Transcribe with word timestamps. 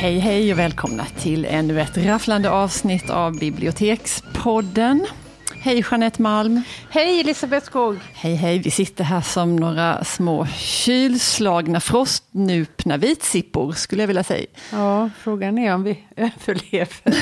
Hej 0.00 0.18
hej 0.18 0.52
och 0.52 0.58
välkomna 0.58 1.04
till 1.04 1.44
ännu 1.44 1.80
ett 1.80 1.96
rafflande 1.96 2.50
avsnitt 2.50 3.10
av 3.10 3.38
Bibliotekspodden. 3.38 5.06
Hej 5.54 5.84
Jeanette 5.90 6.22
Malm. 6.22 6.62
Hej 6.90 7.20
Elisabeth 7.20 7.66
Skog. 7.66 7.98
Hej 8.14 8.34
hej, 8.34 8.58
vi 8.58 8.70
sitter 8.70 9.04
här 9.04 9.20
som 9.20 9.56
några 9.56 10.04
små 10.04 10.46
kylslagna 10.46 11.80
frostnupna 11.80 12.96
vitsippor 12.96 13.72
skulle 13.72 14.02
jag 14.02 14.06
vilja 14.06 14.24
säga. 14.24 14.46
Ja, 14.72 15.10
frågan 15.18 15.58
är 15.58 15.74
om 15.74 15.82
vi 15.82 16.04
överlever 16.16 17.16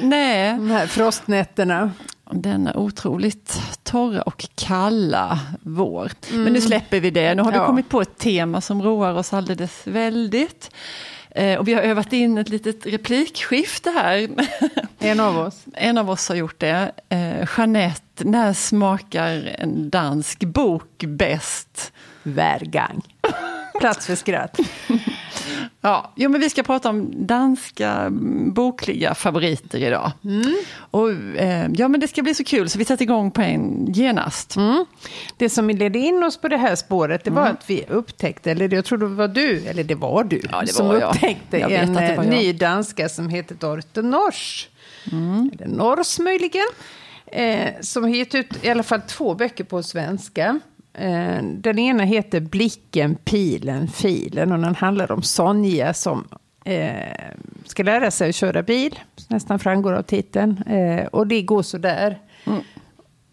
Nej. 0.06 0.52
de 0.52 0.70
här 0.70 0.86
frostnätterna. 0.86 1.90
Denna 2.30 2.76
otroligt 2.76 3.60
torra 3.82 4.22
och 4.22 4.46
kalla 4.54 5.40
vår. 5.62 6.10
Mm. 6.30 6.44
Men 6.44 6.52
nu 6.52 6.60
släpper 6.60 7.00
vi 7.00 7.10
det. 7.10 7.34
Nu 7.34 7.42
har 7.42 7.52
vi 7.52 7.58
ja. 7.58 7.66
kommit 7.66 7.88
på 7.88 8.00
ett 8.00 8.18
tema 8.18 8.60
som 8.60 8.82
roar 8.82 9.14
oss 9.14 9.32
alldeles 9.32 9.86
väldigt. 9.86 10.70
Eh, 11.34 11.58
och 11.58 11.68
vi 11.68 11.74
har 11.74 11.82
övat 11.82 12.12
in 12.12 12.38
ett 12.38 12.48
litet 12.48 12.86
replikskifte 12.86 13.90
här. 13.90 14.28
En 14.98 15.20
av 15.20 15.38
oss. 15.38 15.64
En 15.74 15.98
av 15.98 16.10
oss 16.10 16.28
har 16.28 16.36
gjort 16.36 16.60
det. 16.60 16.92
Eh, 17.08 17.48
Jeanette, 17.56 18.24
när 18.24 18.52
smakar 18.52 19.54
en 19.58 19.90
dansk 19.90 20.44
bok 20.44 21.04
bäst? 21.06 21.92
Värgang. 22.22 23.02
Plats 23.80 24.06
för 24.06 24.14
skratt. 24.14 24.58
Ja, 25.84 26.12
jo, 26.16 26.30
men 26.30 26.40
vi 26.40 26.50
ska 26.50 26.62
prata 26.62 26.88
om 26.88 27.26
danska 27.26 28.06
bokliga 28.46 29.14
favoriter 29.14 29.78
idag. 29.78 30.12
Mm. 30.24 30.56
Och, 30.90 31.10
eh, 31.36 31.70
ja, 31.74 31.88
men 31.88 32.00
det 32.00 32.08
ska 32.08 32.22
bli 32.22 32.34
så 32.34 32.44
kul 32.44 32.68
så 32.68 32.78
vi 32.78 32.84
sätter 32.84 33.02
igång 33.02 33.30
på 33.30 33.40
en 33.42 33.92
genast. 33.92 34.56
Mm. 34.56 34.84
Det 35.36 35.48
som 35.48 35.70
ledde 35.70 35.98
in 35.98 36.22
oss 36.22 36.36
på 36.36 36.48
det 36.48 36.56
här 36.56 36.74
spåret 36.74 37.24
det 37.24 37.30
var 37.30 37.42
mm. 37.42 37.52
att 37.52 37.70
vi 37.70 37.84
upptäckte, 37.88 38.50
eller 38.50 38.74
jag 38.74 38.84
tror 38.84 38.98
det 38.98 39.06
var 39.06 39.28
du, 39.28 39.64
eller 39.66 39.84
det 39.84 39.94
var 39.94 40.24
du, 40.24 40.40
ja, 40.52 40.60
det 40.60 40.66
som 40.66 40.88
var 40.88 41.02
upptäckte 41.02 41.60
en 41.60 42.22
ny 42.30 42.52
danska 42.52 43.08
som 43.08 43.28
heter 43.28 43.54
Dorte 43.54 44.02
Nors. 44.02 44.68
Mm. 45.12 45.50
Eller 45.54 45.66
Nors 45.66 46.18
möjligen. 46.18 46.66
Eh, 47.26 47.70
som 47.80 48.02
har 48.02 48.10
gett 48.10 48.34
ut 48.34 48.64
i 48.64 48.70
alla 48.70 48.82
fall 48.82 49.00
två 49.00 49.34
böcker 49.34 49.64
på 49.64 49.82
svenska. 49.82 50.60
Eh, 50.94 51.42
den 51.42 51.78
ena 51.78 52.02
heter 52.02 52.40
Blicken, 52.40 53.14
pilen, 53.14 53.88
filen 53.88 54.52
och 54.52 54.58
den 54.58 54.74
handlar 54.74 55.12
om 55.12 55.22
Sonja 55.22 55.94
som 55.94 56.28
eh, 56.64 56.92
ska 57.64 57.82
lära 57.82 58.10
sig 58.10 58.28
att 58.28 58.34
köra 58.34 58.62
bil, 58.62 58.98
nästan 59.28 59.58
framgår 59.58 59.92
av 59.92 60.02
titeln. 60.02 60.62
Eh, 60.62 61.06
och 61.06 61.26
det 61.26 61.42
går 61.42 61.62
sådär. 61.62 62.18
Mm. 62.46 62.60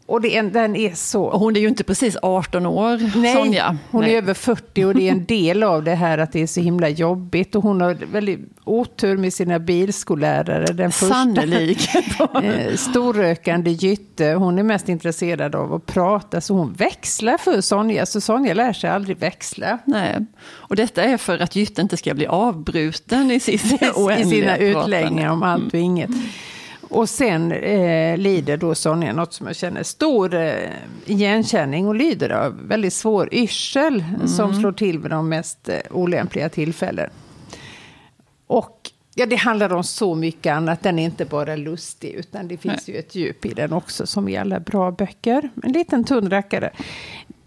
Och 0.09 0.21
det, 0.21 0.41
den 0.41 0.75
är 0.75 0.93
så... 0.93 1.23
Och 1.23 1.39
hon 1.39 1.55
är 1.55 1.59
ju 1.59 1.67
inte 1.67 1.83
precis 1.83 2.17
18 2.21 2.65
år, 2.65 3.17
Nej, 3.17 3.33
Sonja. 3.33 3.77
hon 3.91 4.01
Nej. 4.01 4.13
är 4.13 4.17
över 4.17 4.33
40 4.33 4.85
och 4.85 4.95
det 4.95 5.07
är 5.07 5.11
en 5.11 5.25
del 5.27 5.63
av 5.63 5.83
det 5.83 5.95
här 5.95 6.17
att 6.17 6.31
det 6.31 6.41
är 6.41 6.47
så 6.47 6.61
himla 6.61 6.89
jobbigt. 6.89 7.55
Och 7.55 7.63
hon 7.63 7.81
har 7.81 7.93
väldigt 7.93 8.39
otur 8.63 9.17
med 9.17 9.33
sina 9.33 9.59
bilskollärare. 9.59 10.73
Den 10.73 10.91
första 10.91 11.43
eh, 12.43 12.75
storrökande 12.75 13.71
Gytte, 13.71 14.33
hon 14.33 14.59
är 14.59 14.63
mest 14.63 14.89
intresserad 14.89 15.55
av 15.55 15.73
att 15.73 15.85
prata 15.85 16.41
så 16.41 16.53
hon 16.53 16.73
växlar 16.73 17.37
för 17.37 17.61
Sonja. 17.61 18.05
Så 18.05 18.21
Sonja 18.21 18.53
lär 18.53 18.73
sig 18.73 18.89
aldrig 18.89 19.17
växla. 19.17 19.77
Nej, 19.85 20.25
och 20.41 20.75
detta 20.75 21.03
är 21.03 21.17
för 21.17 21.39
att 21.39 21.55
Gytte 21.55 21.81
inte 21.81 21.97
ska 21.97 22.13
bli 22.13 22.27
avbruten 22.27 23.31
i, 23.31 23.39
sitt 23.39 23.81
I 24.19 24.25
sina 24.25 24.57
utläggningar 24.57 25.31
om 25.31 25.43
allt 25.43 25.73
och 25.73 25.79
inget. 25.79 26.09
Och 26.89 27.09
sen 27.09 27.51
eh, 27.51 28.17
lider 28.17 28.57
då 28.57 28.75
Sonja 28.75 29.13
något 29.13 29.33
som 29.33 29.47
jag 29.47 29.55
känner 29.55 29.83
stor 29.83 30.33
eh, 30.33 30.53
igenkänning 31.05 31.87
och 31.87 31.95
lider 31.95 32.29
av 32.29 32.67
väldigt 32.67 32.93
svår 32.93 33.29
yrsel 33.31 34.03
mm. 34.15 34.27
som 34.27 34.53
slår 34.53 34.71
till 34.71 34.99
vid 34.99 35.11
de 35.11 35.29
mest 35.29 35.69
eh, 35.69 35.75
olämpliga 35.91 36.49
tillfällen. 36.49 37.09
Och 38.47 38.91
ja, 39.15 39.25
det 39.25 39.35
handlar 39.35 39.73
om 39.73 39.83
så 39.83 40.15
mycket 40.15 40.53
annat. 40.53 40.83
Den 40.83 40.99
är 40.99 41.05
inte 41.05 41.25
bara 41.25 41.55
lustig 41.55 42.09
utan 42.09 42.47
det 42.47 42.57
finns 42.57 42.87
Nej. 42.87 42.95
ju 42.95 42.99
ett 42.99 43.15
djup 43.15 43.45
i 43.45 43.53
den 43.53 43.73
också 43.73 44.07
som 44.07 44.29
i 44.29 44.37
alla 44.37 44.59
bra 44.59 44.91
böcker. 44.91 45.49
En 45.63 45.71
liten 45.71 46.03
tunn 46.03 46.29
rackare. 46.29 46.69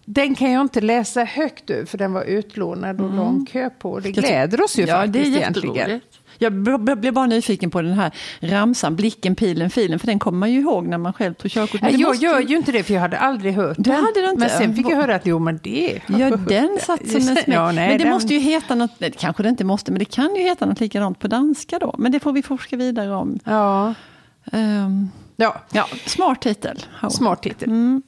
Den 0.04 0.34
kan 0.34 0.52
jag 0.52 0.60
inte 0.60 0.80
läsa 0.80 1.24
högt 1.24 1.70
ur 1.70 1.84
för 1.84 1.98
den 1.98 2.12
var 2.12 2.22
utlånad 2.24 3.00
och 3.00 3.06
mm. 3.06 3.16
lång 3.16 3.46
kö 3.46 3.70
på. 3.70 4.00
Det 4.00 4.12
gläder 4.12 4.64
oss 4.64 4.78
ju 4.78 4.84
ja, 4.84 4.94
faktiskt 4.96 5.24
det 5.24 5.30
är 5.30 5.36
egentligen. 5.36 6.00
Jag 6.42 6.52
blev 6.98 7.14
bara 7.14 7.26
nyfiken 7.26 7.70
på 7.70 7.82
den 7.82 7.92
här 7.92 8.10
ramsan, 8.40 8.96
blicken, 8.96 9.34
pilen, 9.34 9.70
filen, 9.70 9.98
för 9.98 10.06
den 10.06 10.18
kommer 10.18 10.38
man 10.38 10.52
ju 10.52 10.60
ihåg 10.60 10.86
när 10.86 10.98
man 10.98 11.12
själv 11.12 11.34
tog 11.34 11.50
körkort. 11.50 11.80
Jag 11.82 12.14
gör 12.14 12.40
ju 12.40 12.56
inte 12.56 12.72
det, 12.72 12.82
för 12.82 12.94
jag 12.94 13.00
hade 13.00 13.18
aldrig 13.18 13.54
hört 13.54 13.76
du 13.76 13.82
den. 13.82 14.04
Hade 14.04 14.20
du 14.20 14.30
inte? 14.30 14.40
Men 14.40 14.50
sen 14.50 14.76
fick 14.76 14.86
jag 14.86 14.96
höra 14.96 15.14
att 15.14 15.26
jo, 15.26 15.38
men 15.38 15.60
det 15.62 16.00
Ja, 16.06 16.36
den 16.36 16.78
satt 16.80 17.08
som 17.08 17.16
en 17.16 17.22
smäck. 17.22 17.44
Ja, 17.48 17.72
men 17.72 17.98
det 17.98 18.04
den... 18.04 18.10
måste 18.12 18.34
ju 18.34 18.40
heta 18.40 18.74
något, 18.74 18.90
kanske 19.18 19.42
det 19.42 19.48
inte 19.48 19.64
måste, 19.64 19.92
men 19.92 19.98
det 19.98 20.04
kan 20.04 20.36
ju 20.36 20.42
heta 20.42 20.66
något 20.66 20.80
likadant 20.80 21.18
på 21.18 21.28
danska 21.28 21.78
då. 21.78 21.94
Men 21.98 22.12
det 22.12 22.20
får 22.20 22.32
vi 22.32 22.42
forska 22.42 22.76
vidare 22.76 23.14
om. 23.14 23.38
Ja. 23.44 23.94
Um, 24.52 25.10
ja. 25.36 25.56
ja. 25.72 25.86
Smart 26.06 26.40
titel. 26.42 26.86
Smart 27.10 27.42
titel. 27.42 27.68
Mm. 27.68 28.02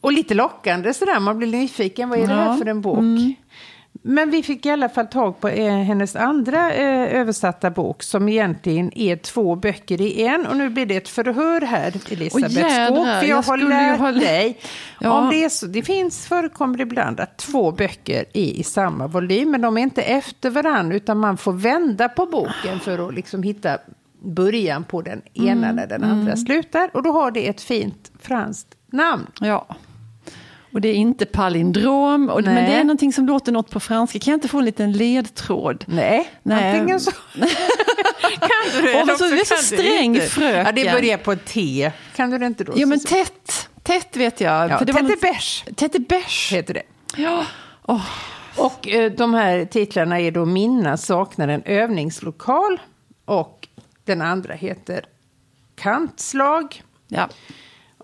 Och 0.00 0.12
lite 0.12 0.34
lockande 0.34 0.94
sådär, 0.94 1.20
man 1.20 1.38
blir 1.38 1.48
nyfiken. 1.48 2.08
Vad 2.08 2.18
är 2.18 2.26
det 2.26 2.34
här 2.34 2.56
för 2.56 2.66
en 2.66 2.80
bok? 2.80 2.98
Mm. 2.98 3.34
Men 4.02 4.30
vi 4.30 4.42
fick 4.42 4.66
i 4.66 4.70
alla 4.70 4.88
fall 4.88 5.06
tag 5.06 5.40
på 5.40 5.48
eh, 5.48 5.74
hennes 5.74 6.16
andra 6.16 6.74
eh, 6.74 7.20
översatta 7.20 7.70
bok 7.70 8.02
som 8.02 8.28
egentligen 8.28 8.98
är 8.98 9.16
två 9.16 9.56
böcker 9.56 10.00
i 10.00 10.22
en. 10.22 10.46
Och 10.46 10.56
nu 10.56 10.68
blir 10.70 10.86
det 10.86 10.96
ett 10.96 11.08
förhör 11.08 11.60
här, 11.60 11.92
Elisabeth 12.10 12.58
oh, 12.58 12.86
Skåp. 12.86 13.06
För 13.06 13.26
jag, 13.26 13.28
jag 13.28 13.42
har 13.42 13.56
lärt 13.56 13.98
ha... 13.98 14.12
dig. 14.12 14.58
Ja. 15.00 15.12
Om 15.12 15.30
det, 15.30 15.50
så, 15.50 15.66
det 15.66 15.82
finns, 15.82 16.26
förekommer 16.26 16.80
ibland 16.80 17.20
att 17.20 17.36
två 17.36 17.72
böcker 17.72 18.24
är 18.32 18.42
i 18.42 18.62
samma 18.62 19.06
volym. 19.06 19.50
Men 19.50 19.60
de 19.60 19.78
är 19.78 19.82
inte 19.82 20.02
efter 20.02 20.50
varandra 20.50 20.96
utan 20.96 21.18
man 21.18 21.36
får 21.36 21.52
vända 21.52 22.08
på 22.08 22.26
boken 22.26 22.80
för 22.80 23.08
att 23.08 23.14
liksom 23.14 23.42
hitta 23.42 23.78
början 24.22 24.84
på 24.84 25.02
den 25.02 25.22
ena 25.34 25.66
mm, 25.66 25.76
när 25.76 25.86
den 25.86 26.04
andra 26.04 26.32
mm. 26.32 26.36
slutar. 26.36 26.90
Och 26.94 27.02
då 27.02 27.12
har 27.12 27.30
det 27.30 27.48
ett 27.48 27.60
fint 27.60 28.12
franskt 28.20 28.74
namn. 28.90 29.26
Ja. 29.40 29.66
Och 30.72 30.80
det 30.80 30.88
är 30.88 30.94
inte 30.94 31.26
palindrom, 31.26 32.28
och, 32.28 32.44
men 32.44 32.54
det 32.54 32.72
är 32.72 32.84
någonting 32.84 33.12
som 33.12 33.26
låter 33.26 33.52
något 33.52 33.70
på 33.70 33.80
franska. 33.80 34.18
Kan 34.18 34.30
jag 34.32 34.36
inte 34.36 34.48
få 34.48 34.58
en 34.58 34.64
liten 34.64 34.92
ledtråd? 34.92 35.84
Nej, 35.88 36.30
Nej. 36.42 36.70
antingen 36.70 37.00
så... 37.00 37.10
kan 38.40 38.48
du 38.76 38.82
det? 38.82 39.02
Och 39.02 39.18
så, 39.18 39.24
du 39.24 39.40
är 39.40 39.44
så 39.44 39.54
sträng 39.54 40.20
fröken. 40.20 40.66
Ja, 40.66 40.72
det 40.72 40.92
börjar 40.92 41.18
på 41.18 41.36
T. 41.36 41.92
Kan 42.16 42.30
du 42.30 42.38
det 42.38 42.46
inte 42.46 42.64
då? 42.64 42.72
Jo, 42.76 42.88
men 42.88 43.00
tätt. 43.00 43.68
Tätt 43.82 44.16
vet 44.16 44.40
jag. 44.40 44.70
Ja, 44.70 44.78
för 44.78 44.84
det 44.84 44.92
Tette 44.92 45.16
Bärs. 45.20 45.64
Tette 45.76 45.98
Bärs. 45.98 46.52
Heter 46.52 46.74
det. 46.74 46.82
Ja. 47.16 47.44
Oh. 47.82 48.06
Och 48.56 48.88
eh, 48.88 49.12
de 49.12 49.34
här 49.34 49.64
titlarna 49.64 50.20
är 50.20 50.30
då 50.30 50.44
Minna 50.44 50.96
saknar 50.96 51.48
en 51.48 51.62
övningslokal 51.62 52.80
och 53.24 53.68
den 54.04 54.22
andra 54.22 54.54
heter 54.54 55.04
Kantslag. 55.74 56.82
Ja. 57.08 57.28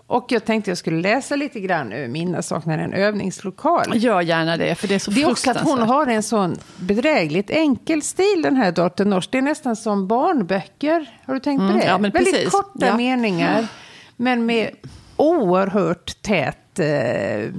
Och 0.07 0.25
jag 0.29 0.45
tänkte 0.45 0.71
jag 0.71 0.77
skulle 0.77 1.01
läsa 1.01 1.35
lite 1.35 1.59
grann 1.59 1.93
ur 1.93 2.07
Minna 2.07 2.41
saknar 2.41 2.77
en 2.77 2.93
övningslokal. 2.93 3.91
Gör 3.95 4.21
gärna 4.21 4.57
det, 4.57 4.75
för 4.75 4.87
det 4.87 4.95
är 4.95 4.99
så 4.99 5.11
Det 5.11 5.21
är 5.21 5.31
också 5.31 5.51
att 5.51 5.61
hon 5.61 5.79
har 5.79 6.07
en 6.07 6.23
sån 6.23 6.57
bedrägligt 6.77 7.49
enkel 7.49 8.01
stil, 8.01 8.41
den 8.41 8.55
här 8.55 8.71
dottern 8.71 9.09
Nors. 9.09 9.27
Det 9.27 9.37
är 9.37 9.41
nästan 9.41 9.75
som 9.75 10.07
barnböcker. 10.07 11.19
Har 11.25 11.33
du 11.33 11.39
tänkt 11.39 11.59
på 11.59 11.65
mm, 11.65 11.77
det? 11.77 11.85
Ja, 11.85 11.97
Väldigt 11.97 12.33
precis. 12.33 12.49
korta 12.49 12.87
ja. 12.87 12.97
meningar, 12.97 13.67
men 14.15 14.45
med 14.45 14.69
oerhört 15.15 16.21
tät 16.21 16.79
eh, 16.79 17.51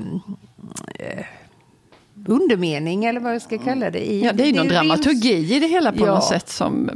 undermening 2.28 3.04
eller 3.04 3.20
vad 3.20 3.34
jag 3.34 3.42
ska 3.42 3.58
kalla 3.58 3.90
det. 3.90 4.10
I. 4.10 4.24
Ja, 4.24 4.32
det 4.32 4.42
är 4.42 4.46
ju 4.46 4.52
någon 4.52 4.68
dramaturgi 4.68 5.56
i 5.56 5.60
det 5.60 5.66
hela 5.66 5.92
på 5.92 6.06
ja. 6.06 6.14
något 6.14 6.24
sätt. 6.24 6.48
Som 6.48 6.90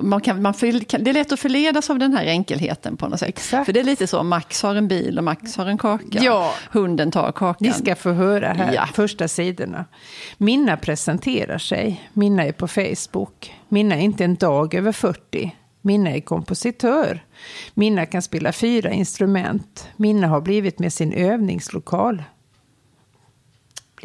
man 0.00 0.20
kan, 0.20 0.42
man 0.42 0.54
för, 0.54 0.98
det 0.98 1.10
är 1.10 1.14
lätt 1.14 1.32
att 1.32 1.40
förledas 1.40 1.90
av 1.90 1.98
den 1.98 2.12
här 2.14 2.24
enkelheten 2.24 2.96
på 2.96 3.08
något 3.08 3.20
sätt. 3.20 3.28
Exakt. 3.28 3.66
För 3.66 3.72
det 3.72 3.80
är 3.80 3.84
lite 3.84 4.06
så, 4.06 4.22
Max 4.22 4.62
har 4.62 4.74
en 4.74 4.88
bil 4.88 5.18
och 5.18 5.24
Max 5.24 5.56
har 5.56 5.66
en 5.66 5.78
kaka. 5.78 6.18
Ja. 6.22 6.52
Hunden 6.70 7.10
tar 7.10 7.32
kakan. 7.32 7.68
Ni 7.68 7.72
ska 7.72 7.96
få 7.96 8.12
höra 8.12 8.48
här, 8.52 8.74
ja. 8.74 8.86
första 8.94 9.28
sidorna. 9.28 9.84
Minna 10.38 10.76
presenterar 10.76 11.58
sig. 11.58 12.08
Minna 12.12 12.44
är 12.44 12.52
på 12.52 12.68
Facebook. 12.68 13.54
Minna 13.68 13.94
är 13.94 14.00
inte 14.00 14.24
en 14.24 14.34
dag 14.34 14.74
över 14.74 14.92
40. 14.92 15.54
Minna 15.82 16.10
är 16.10 16.20
kompositör. 16.20 17.24
Minna 17.74 18.06
kan 18.06 18.22
spela 18.22 18.52
fyra 18.52 18.90
instrument. 18.90 19.88
Minna 19.96 20.26
har 20.26 20.40
blivit 20.40 20.78
med 20.78 20.92
sin 20.92 21.12
övningslokal 21.12 22.22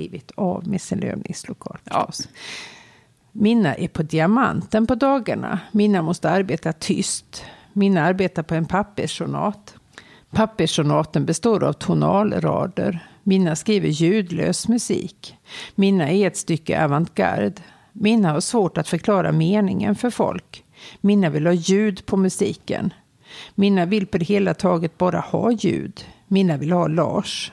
blivit 0.01 0.31
av 0.35 0.67
med 0.67 0.81
sin 0.81 1.03
övningslokal. 1.03 1.77
Ja. 1.83 2.11
Minna 3.31 3.75
är 3.75 3.87
på 3.87 4.03
diamanten 4.03 4.87
på 4.87 4.95
dagarna. 4.95 5.59
Minna 5.71 6.01
måste 6.01 6.29
arbeta 6.29 6.73
tyst. 6.73 7.45
Minna 7.73 8.01
arbetar 8.01 8.43
på 8.43 8.55
en 8.55 8.65
papperssonat. 8.65 9.75
Papperssonaten 10.29 11.25
består 11.25 11.63
av 11.63 11.73
tonalrader. 11.73 13.07
Minna 13.23 13.55
skriver 13.55 13.89
ljudlös 13.89 14.67
musik. 14.67 15.35
Minna 15.75 16.09
är 16.09 16.27
ett 16.27 16.37
stycke 16.37 16.83
avantgarde. 16.83 17.53
Minna 17.93 18.31
har 18.31 18.41
svårt 18.41 18.77
att 18.77 18.87
förklara 18.87 19.31
meningen 19.31 19.95
för 19.95 20.09
folk. 20.09 20.63
Minna 21.01 21.29
vill 21.29 21.45
ha 21.45 21.53
ljud 21.53 22.05
på 22.05 22.17
musiken. 22.17 22.93
Minna 23.55 23.85
vill 23.85 24.07
på 24.07 24.17
det 24.17 24.25
hela 24.25 24.53
taget 24.53 24.97
bara 24.97 25.19
ha 25.19 25.51
ljud. 25.51 26.05
Minna 26.27 26.57
vill 26.57 26.71
ha 26.71 26.87
Lars. 26.87 27.51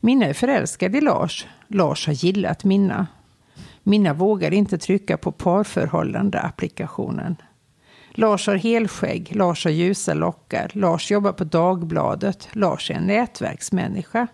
Minna 0.00 0.26
är 0.26 0.34
förälskad 0.34 0.96
i 0.96 1.00
Lars. 1.00 1.46
Lars 1.68 2.06
har 2.06 2.14
gillat 2.14 2.64
Minna. 2.64 3.06
Minna 3.82 4.14
vågar 4.14 4.52
inte 4.52 4.78
trycka 4.78 5.16
på 5.16 5.32
parförhållande-applikationen. 5.32 7.36
Lars 8.18 8.46
har 8.46 8.54
helskägg, 8.54 9.36
Lars 9.36 9.64
har 9.64 9.70
ljusa 9.70 10.14
lockar, 10.14 10.70
Lars 10.74 11.10
jobbar 11.10 11.32
på 11.32 11.44
Dagbladet, 11.44 12.48
Lars 12.52 12.90
är 12.90 12.94
en 12.94 13.06
nätverksmänniska. 13.06 14.26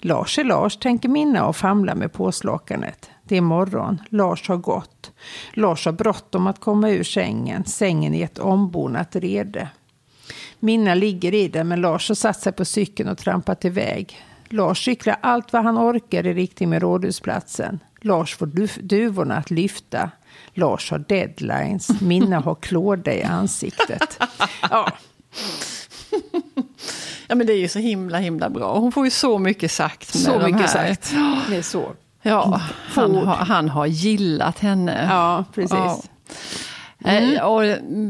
Lars 0.00 0.38
är 0.38 0.44
Lars, 0.44 0.76
tänker 0.76 1.08
Minna 1.08 1.46
och 1.46 1.56
famlar 1.56 1.94
med 1.94 2.12
påslakanet. 2.12 3.10
Det 3.24 3.36
är 3.36 3.40
morgon, 3.40 3.98
Lars 4.08 4.48
har 4.48 4.56
gått. 4.56 5.12
Lars 5.54 5.84
har 5.84 5.92
bråttom 5.92 6.46
att 6.46 6.60
komma 6.60 6.90
ur 6.90 7.02
sängen, 7.02 7.64
sängen 7.64 8.14
i 8.14 8.22
ett 8.22 8.38
ombonat 8.38 9.16
rede. 9.16 9.68
Minna 10.60 10.94
ligger 10.94 11.34
i 11.34 11.48
den, 11.48 11.68
men 11.68 11.80
Lars 11.80 12.08
har 12.08 12.14
satt 12.14 12.40
sig 12.40 12.52
på 12.52 12.64
cykeln 12.64 13.08
och 13.08 13.18
trampat 13.18 13.64
iväg. 13.64 14.18
Lars 14.52 14.84
cyklar 14.84 15.16
allt 15.20 15.52
vad 15.52 15.62
han 15.64 15.78
orkar 15.78 16.26
i 16.26 16.34
riktning 16.34 16.68
med 16.70 16.82
Rådhusplatsen. 16.82 17.78
Lars 18.00 18.36
får 18.36 18.46
duvorna 18.82 19.36
att 19.36 19.50
lyfta. 19.50 20.10
Lars 20.54 20.90
har 20.90 20.98
deadlines. 20.98 22.00
Minna 22.00 22.40
har 22.40 22.54
klåda 22.54 23.14
i 23.14 23.22
ansiktet. 23.22 24.18
Ja. 24.70 24.92
ja, 27.28 27.34
men 27.34 27.46
det 27.46 27.52
är 27.52 27.56
ju 27.58 27.68
så 27.68 27.78
himla, 27.78 28.18
himla 28.18 28.50
bra. 28.50 28.78
Hon 28.78 28.92
får 28.92 29.04
ju 29.04 29.10
så 29.10 29.38
mycket 29.38 29.70
sagt 29.70 30.14
med 30.14 30.22
Så 30.22 30.38
de 30.38 30.44
mycket 30.52 30.70
här. 30.70 30.86
sagt. 30.94 31.14
Det 31.48 31.56
är 31.56 31.62
så. 31.62 31.92
Ja, 32.22 32.60
han 32.94 33.14
har, 33.14 33.34
han 33.34 33.68
har 33.68 33.86
gillat 33.86 34.58
henne. 34.58 35.06
Ja, 35.10 35.44
precis. 35.54 35.70
Ja. 35.78 36.00
Mm. 37.04 37.46
Och 37.46 37.62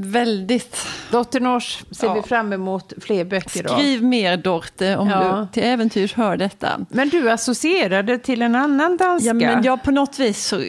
väldigt... 0.04 0.76
Dotter 1.10 1.40
Nors 1.40 1.84
ser 1.90 2.06
Ja. 2.06 2.14
vi 2.14 2.22
fram 2.22 2.52
emot 2.52 2.92
fler 3.00 3.24
böcker 3.24 3.70
av. 3.72 3.78
Skriv 3.78 4.04
mer 4.04 4.36
Dorte 4.36 4.96
om 4.96 5.08
Ja. 5.08 5.46
du 5.52 5.52
till 5.52 5.62
äventyrs 5.70 6.14
hör 6.14 6.36
detta. 6.36 6.86
Men 6.88 7.08
du 7.08 7.30
associerade 7.30 8.18
till 8.18 8.42
en 8.42 8.54
annan 8.54 8.96
danska. 8.96 9.28
Ja, 9.28 9.34
men 9.34 9.62
jag 9.64 9.82
på 9.82 9.90
något 9.90 10.18
vis 10.18 10.46
så... 10.46 10.62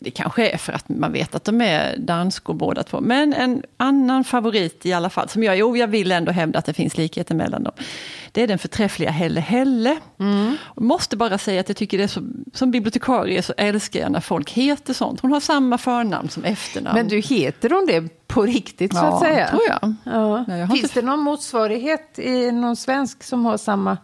Det 0.00 0.10
kanske 0.10 0.50
är 0.50 0.56
för 0.58 0.72
att 0.72 0.88
man 0.88 1.12
vet 1.12 1.34
att 1.34 1.44
de 1.44 1.60
är 1.60 1.96
danskor 1.98 2.54
båda 2.54 2.82
två. 2.82 3.00
Men 3.00 3.32
en 3.34 3.62
annan 3.76 4.24
favorit 4.24 4.86
i 4.86 4.92
alla 4.92 5.10
fall, 5.10 5.28
som 5.28 5.42
jag, 5.42 5.56
jo, 5.58 5.76
jag 5.76 5.88
vill 5.88 6.12
ändå 6.12 6.32
hävda 6.32 6.58
att 6.58 6.64
det 6.64 6.72
finns 6.74 6.96
likheter 6.96 7.34
mellan 7.34 7.62
dem. 7.62 7.72
Det 8.32 8.42
är 8.42 8.46
den 8.46 8.58
förträffliga 8.58 9.10
Helle 9.10 9.40
Helle. 9.40 9.96
Mm. 10.20 10.56
Måste 10.76 11.16
bara 11.16 11.38
säga 11.38 11.60
att 11.60 11.68
jag 11.68 11.76
tycker 11.76 11.98
det 11.98 12.04
är 12.04 12.08
så, 12.08 12.22
som 12.54 12.70
bibliotekarie 12.70 13.42
så 13.42 13.54
älskar 13.56 14.00
jag 14.00 14.12
när 14.12 14.20
folk 14.20 14.50
heter 14.50 14.94
sånt. 14.94 15.20
Hon 15.20 15.32
har 15.32 15.40
samma 15.40 15.78
förnamn 15.78 16.28
som 16.28 16.44
efternamn. 16.44 16.96
Men 16.98 17.08
du, 17.08 17.20
heter 17.20 17.70
hon 17.70 17.86
det 17.86 18.26
på 18.26 18.42
riktigt 18.42 18.92
så 18.92 18.98
ja, 18.98 19.14
att 19.14 19.20
säga? 19.22 19.48
tror 19.48 19.62
jag. 19.68 19.94
Ja. 20.04 20.44
Nej, 20.48 20.60
jag 20.60 20.68
Finns 20.70 20.82
inte- 20.82 21.00
det 21.00 21.06
någon 21.06 21.20
motsvarighet 21.20 22.18
i 22.18 22.52
någon 22.52 22.76
svensk 22.76 23.22
som 23.22 23.44
har 23.44 23.56
samma? 23.56 23.96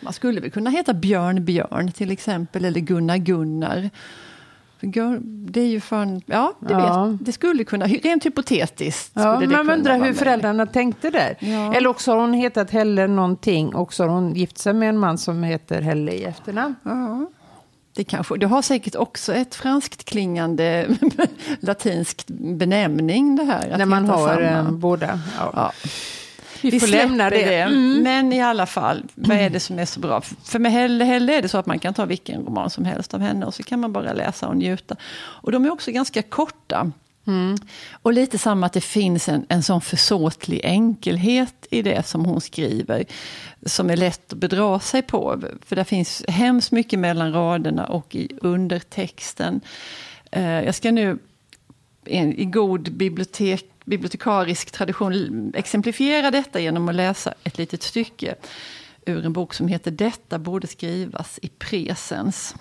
Man 0.00 0.12
skulle 0.12 0.40
väl 0.40 0.50
kunna 0.50 0.70
heta 0.70 0.94
Björn 0.94 1.44
Björn 1.44 1.92
till 1.92 2.10
exempel, 2.10 2.64
eller 2.64 2.80
Gunnar 2.80 3.16
Gunnar. 3.16 3.90
Det 4.82 5.60
är 5.60 5.66
ju 5.66 5.80
för 5.80 6.20
ja, 6.26 6.52
det, 6.60 6.72
Ja. 6.72 7.04
Vet, 7.04 7.24
det 7.26 7.32
skulle 7.32 7.64
kunna, 7.64 7.86
rent 7.86 8.26
hypotetiskt. 8.26 9.12
Ja, 9.14 9.40
man 9.40 9.70
undrar 9.70 9.98
hur 10.04 10.12
föräldrarna 10.12 10.66
tänkte 10.66 11.10
där. 11.10 11.36
Ja. 11.40 11.74
Eller 11.74 11.88
också 11.88 12.12
har 12.12 12.20
hon 12.20 12.32
hetat 12.32 12.70
Helle 12.70 13.06
någonting 13.06 13.74
och 13.74 13.92
så 13.94 14.02
har 14.02 14.10
hon 14.10 14.34
gift 14.34 14.58
sig 14.58 14.74
med 14.74 14.88
en 14.88 14.98
man 14.98 15.18
som 15.18 15.42
heter 15.42 15.80
Helle 15.82 16.12
i 16.12 16.24
efternamn. 16.24 16.74
Ja. 16.82 17.26
Det, 17.94 18.04
kanske, 18.04 18.36
det 18.36 18.46
har 18.46 18.62
säkert 18.62 18.94
också 18.94 19.34
ett 19.34 19.54
franskt 19.54 20.04
klingande 20.04 20.86
latinskt 21.60 22.26
benämning 22.28 23.36
det 23.36 23.44
här. 23.44 23.78
När 23.78 23.86
man 23.86 24.08
har 24.08 24.28
samma. 24.28 24.40
eh, 24.40 24.70
båda. 24.70 25.20
Ja. 25.38 25.72
Ja. 26.62 26.70
Vi, 26.70 26.80
får 26.80 26.86
lämna 26.86 27.30
det. 27.30 27.54
Mm. 27.54 28.02
Men 28.02 28.32
i 28.32 28.40
alla 28.40 28.66
fall, 28.66 29.02
vad 29.14 29.36
är 29.36 29.50
det 29.50 29.60
som 29.60 29.78
är 29.78 29.84
så 29.84 30.00
bra? 30.00 30.20
För 30.44 30.58
med 30.58 30.72
Helle, 30.72 31.04
Helle 31.04 31.38
är 31.38 31.42
det 31.42 31.48
så 31.48 31.58
att 31.58 31.66
man 31.66 31.78
kan 31.78 31.94
ta 31.94 32.04
vilken 32.04 32.44
roman 32.44 32.70
som 32.70 32.84
helst 32.84 33.14
av 33.14 33.20
henne 33.20 33.46
och 33.46 33.54
så 33.54 33.62
kan 33.62 33.80
man 33.80 33.92
bara 33.92 34.12
läsa 34.12 34.48
och 34.48 34.56
njuta. 34.56 34.96
Och 35.12 35.52
de 35.52 35.64
är 35.64 35.72
också 35.72 35.90
ganska 35.90 36.22
korta. 36.22 36.92
Mm. 37.26 37.56
Och 38.02 38.12
lite 38.12 38.38
samma 38.38 38.66
att 38.66 38.72
det 38.72 38.80
finns 38.80 39.28
en, 39.28 39.46
en 39.48 39.62
sån 39.62 39.80
försåtlig 39.80 40.60
enkelhet 40.64 41.66
i 41.70 41.82
det 41.82 42.06
som 42.06 42.24
hon 42.24 42.40
skriver. 42.40 43.04
Som 43.66 43.90
är 43.90 43.96
lätt 43.96 44.32
att 44.32 44.38
bedra 44.38 44.80
sig 44.80 45.02
på. 45.02 45.42
För 45.66 45.76
det 45.76 45.84
finns 45.84 46.24
hemskt 46.28 46.72
mycket 46.72 46.98
mellan 46.98 47.32
raderna 47.32 47.86
och 47.86 48.14
i 48.14 48.28
undertexten. 48.40 49.60
Eh, 50.30 50.64
jag 50.64 50.74
ska 50.74 50.90
nu 50.90 51.18
i 52.36 52.44
god 52.44 52.92
bibliotek, 52.92 53.64
bibliotekarisk 53.90 54.70
tradition 54.70 55.52
exemplifiera 55.54 56.30
detta 56.30 56.60
genom 56.60 56.88
att 56.88 56.94
läsa 56.94 57.34
ett 57.44 57.58
litet 57.58 57.82
stycke 57.82 58.34
ur 59.06 59.26
en 59.26 59.32
bok 59.32 59.54
som 59.54 59.68
heter 59.68 59.90
Detta 59.90 60.38
borde 60.38 60.66
skrivas 60.66 61.38
i 61.42 61.48
presens. 61.48 62.54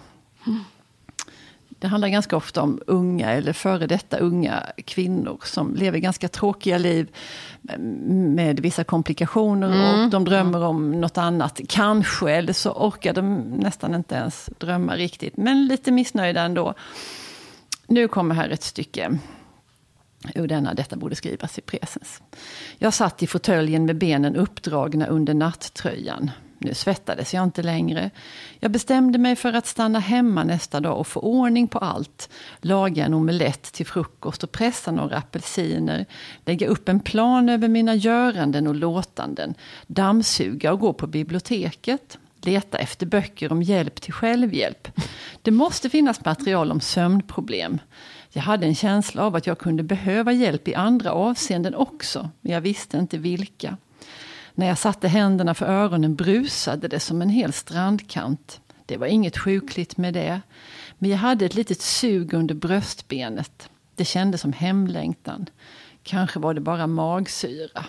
Det 1.69 1.87
handlar 1.87 2.07
ganska 2.07 2.37
ofta 2.37 2.61
om 2.61 2.81
unga 2.87 3.31
eller 3.31 3.53
före 3.53 3.87
detta 3.87 4.17
unga 4.17 4.63
kvinnor 4.85 5.39
som 5.43 5.75
lever 5.75 5.99
ganska 5.99 6.27
tråkiga 6.27 6.77
liv 6.77 7.07
med 8.09 8.59
vissa 8.59 8.83
komplikationer 8.83 10.03
och 10.03 10.09
de 10.09 10.25
drömmer 10.25 10.63
om 10.63 10.91
något 10.91 11.17
annat. 11.17 11.61
Kanske, 11.69 12.31
eller 12.31 12.53
så 12.53 12.71
orkar 12.71 13.13
de 13.13 13.41
nästan 13.41 13.95
inte 13.95 14.15
ens 14.15 14.49
drömma 14.57 14.95
riktigt, 14.95 15.37
men 15.37 15.67
lite 15.67 15.91
missnöjda 15.91 16.41
ändå. 16.41 16.73
Nu 17.87 18.07
kommer 18.07 18.35
här 18.35 18.49
ett 18.49 18.63
stycke 18.63 19.19
ur 20.35 20.47
denna 20.47 20.73
Detta 20.73 20.95
borde 20.95 21.15
skrivas 21.15 21.57
i 21.57 21.61
presens. 21.61 22.21
Jag 22.77 22.93
satt 22.93 23.23
i 23.23 23.27
fåtöljen 23.27 23.85
med 23.85 23.97
benen 23.97 24.35
uppdragna 24.35 25.07
under 25.07 25.33
natttröjan. 25.33 26.31
Nu 26.61 26.73
svettades 26.73 27.33
jag 27.33 27.43
inte 27.43 27.63
längre. 27.63 28.09
Jag 28.59 28.71
bestämde 28.71 29.17
mig 29.17 29.35
för 29.35 29.53
att 29.53 29.67
stanna 29.67 29.99
hemma 29.99 30.43
nästa 30.43 30.79
dag 30.79 30.99
och 30.99 31.07
få 31.07 31.19
ordning 31.19 31.67
på 31.67 31.79
allt. 31.79 32.29
Laga 32.61 33.05
en 33.05 33.13
omelett 33.13 33.63
till 33.63 33.85
frukost 33.85 34.43
och 34.43 34.51
pressa 34.51 34.91
några 34.91 35.17
apelsiner. 35.17 36.05
Lägga 36.45 36.67
upp 36.67 36.89
en 36.89 36.99
plan 36.99 37.49
över 37.49 37.67
mina 37.67 37.95
göranden 37.95 38.67
och 38.67 38.75
låtanden. 38.75 39.53
Dammsuga 39.87 40.73
och 40.73 40.79
gå 40.79 40.93
på 40.93 41.07
biblioteket. 41.07 42.17
Leta 42.41 42.77
efter 42.77 43.05
böcker 43.05 43.51
om 43.51 43.63
hjälp 43.63 44.01
till 44.01 44.13
självhjälp. 44.13 44.87
Det 45.41 45.51
måste 45.51 45.89
finnas 45.89 46.25
material 46.25 46.71
om 46.71 46.81
sömnproblem. 46.81 47.79
Jag 48.31 48.41
hade 48.41 48.65
en 48.65 48.75
känsla 48.75 49.23
av 49.23 49.35
att 49.35 49.47
jag 49.47 49.59
kunde 49.59 49.83
behöva 49.83 50.31
hjälp 50.31 50.67
i 50.67 50.75
andra 50.75 51.11
avseenden 51.11 51.75
också, 51.75 52.29
men 52.41 52.51
jag 52.51 52.61
visste 52.61 52.97
inte 52.97 53.17
vilka. 53.17 53.77
När 54.55 54.67
jag 54.67 54.77
satte 54.77 55.07
händerna 55.07 55.53
för 55.53 55.65
öronen 55.65 56.15
brusade 56.15 56.87
det 56.87 56.99
som 56.99 57.21
en 57.21 57.29
hel 57.29 57.53
strandkant. 57.53 58.61
Det 58.85 58.97
var 58.97 59.07
inget 59.07 59.37
sjukligt 59.37 59.97
med 59.97 60.13
det. 60.13 60.41
Men 60.97 61.09
jag 61.09 61.17
hade 61.17 61.45
ett 61.45 61.55
litet 61.55 61.81
sug 61.81 62.33
under 62.33 62.55
bröstbenet. 62.55 63.69
Det 63.95 64.05
kändes 64.05 64.41
som 64.41 64.53
hemlängtan. 64.53 65.45
Kanske 66.03 66.39
var 66.39 66.53
det 66.53 66.61
bara 66.61 66.87
magsyra. 66.87 67.85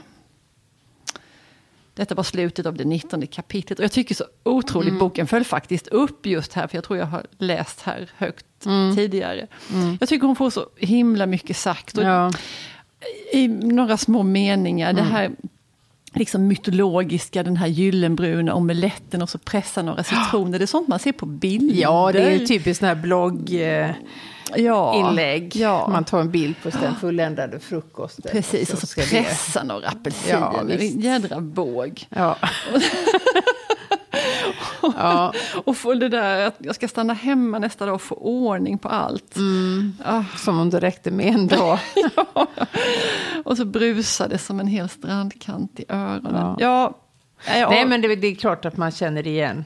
Detta 2.00 2.14
var 2.14 2.23
slutet 2.23 2.66
av 2.66 2.76
det 2.76 2.85
19 2.85 3.26
kapitlet. 3.26 3.78
Och 3.78 3.85
jag 3.85 3.92
tycker 3.92 4.14
så 4.14 4.25
otroligt, 4.42 4.99
boken 4.99 5.26
föll 5.26 5.45
faktiskt 5.45 5.88
upp 5.88 6.26
just 6.26 6.52
här, 6.52 6.66
för 6.66 6.76
jag 6.76 6.85
tror 6.85 6.99
jag 6.99 7.07
har 7.07 7.26
läst 7.38 7.80
här 7.80 8.11
högt 8.16 8.47
tidigare. 8.97 9.47
Jag 10.00 10.09
tycker 10.09 10.26
hon 10.26 10.37
får 10.37 10.50
så 10.50 10.66
himla 10.76 11.26
mycket 11.26 11.57
sagt. 11.57 11.99
Och 11.99 12.04
Ja. 12.04 12.33
I 13.33 13.49
några 13.49 13.97
små 13.97 14.23
meningar, 14.23 14.92
det 14.92 15.02
här 15.02 15.30
liksom 16.12 16.47
mytologiska, 16.47 17.42
den 17.42 17.57
här 17.57 17.66
gyllenbruna 17.66 18.54
omeletten 18.54 19.23
och 19.23 19.28
så 19.30 19.38
pressa 19.38 19.83
några 19.83 20.04
citroner. 20.04 20.59
Det 20.59 20.64
är 20.64 20.66
sånt 20.66 20.88
man 20.88 20.99
ser 20.99 21.12
på 21.12 21.26
bilder. 21.26 21.80
ja, 21.83 22.12
det 22.12 22.23
är 22.23 22.47
typiskt 22.47 22.78
sån 22.78 22.88
här 22.88 22.95
blogginlägg. 22.95 23.95
Ja, 24.57 25.12
ja. 25.52 25.88
Man 25.88 26.04
tar 26.04 26.21
en 26.21 26.30
bild 26.30 26.54
på 26.62 26.71
den 26.71 26.95
fulländade 26.97 27.61
frukosten. 27.61 28.30
Precis, 28.33 28.69
Så 28.69 28.75
och 28.75 28.80
så 28.80 28.87
ska 28.87 29.00
det- 29.00 29.09
pressa 29.23 29.62
några 29.62 29.88
apelsiner. 29.88 30.38
Ja, 30.40 30.61
en 30.71 31.00
jädra 31.00 31.38
våg. 31.38 32.07
Ja. 32.09 32.37
ja. 34.83 35.33
Och 35.64 35.76
få 35.76 35.95
det 35.95 36.09
där 36.09 36.47
att 36.47 36.54
jag 36.59 36.75
ska 36.75 36.88
stanna 36.88 37.14
hemma 37.14 37.59
nästa 37.59 37.87
dag 37.87 37.95
och 37.95 38.02
få 38.02 38.14
ordning 38.14 38.78
på 38.78 38.88
allt. 38.88 39.37
Mm. 39.37 39.92
Ah, 40.04 40.23
Som 40.37 40.59
om 40.61 40.71
det 40.71 40.80
räckte 40.80 41.11
med 41.11 41.26
en 41.26 41.47
dag. 41.47 41.78
och 43.45 43.57
så 43.57 43.64
brusade 43.64 44.38
som 44.38 44.61
en 44.61 44.66
hel 44.66 44.88
strandkant 44.88 45.80
i 45.80 45.85
öronen. 45.88 46.35
Ja. 46.35 46.57
Ja. 46.59 46.95
Ja, 47.59 47.71
Nej, 47.71 47.87
men 47.87 48.00
det, 48.00 48.16
det 48.16 48.26
är 48.26 48.35
klart 48.35 48.64
att 48.64 48.76
man 48.76 48.90
känner 48.90 49.26
igen 49.26 49.64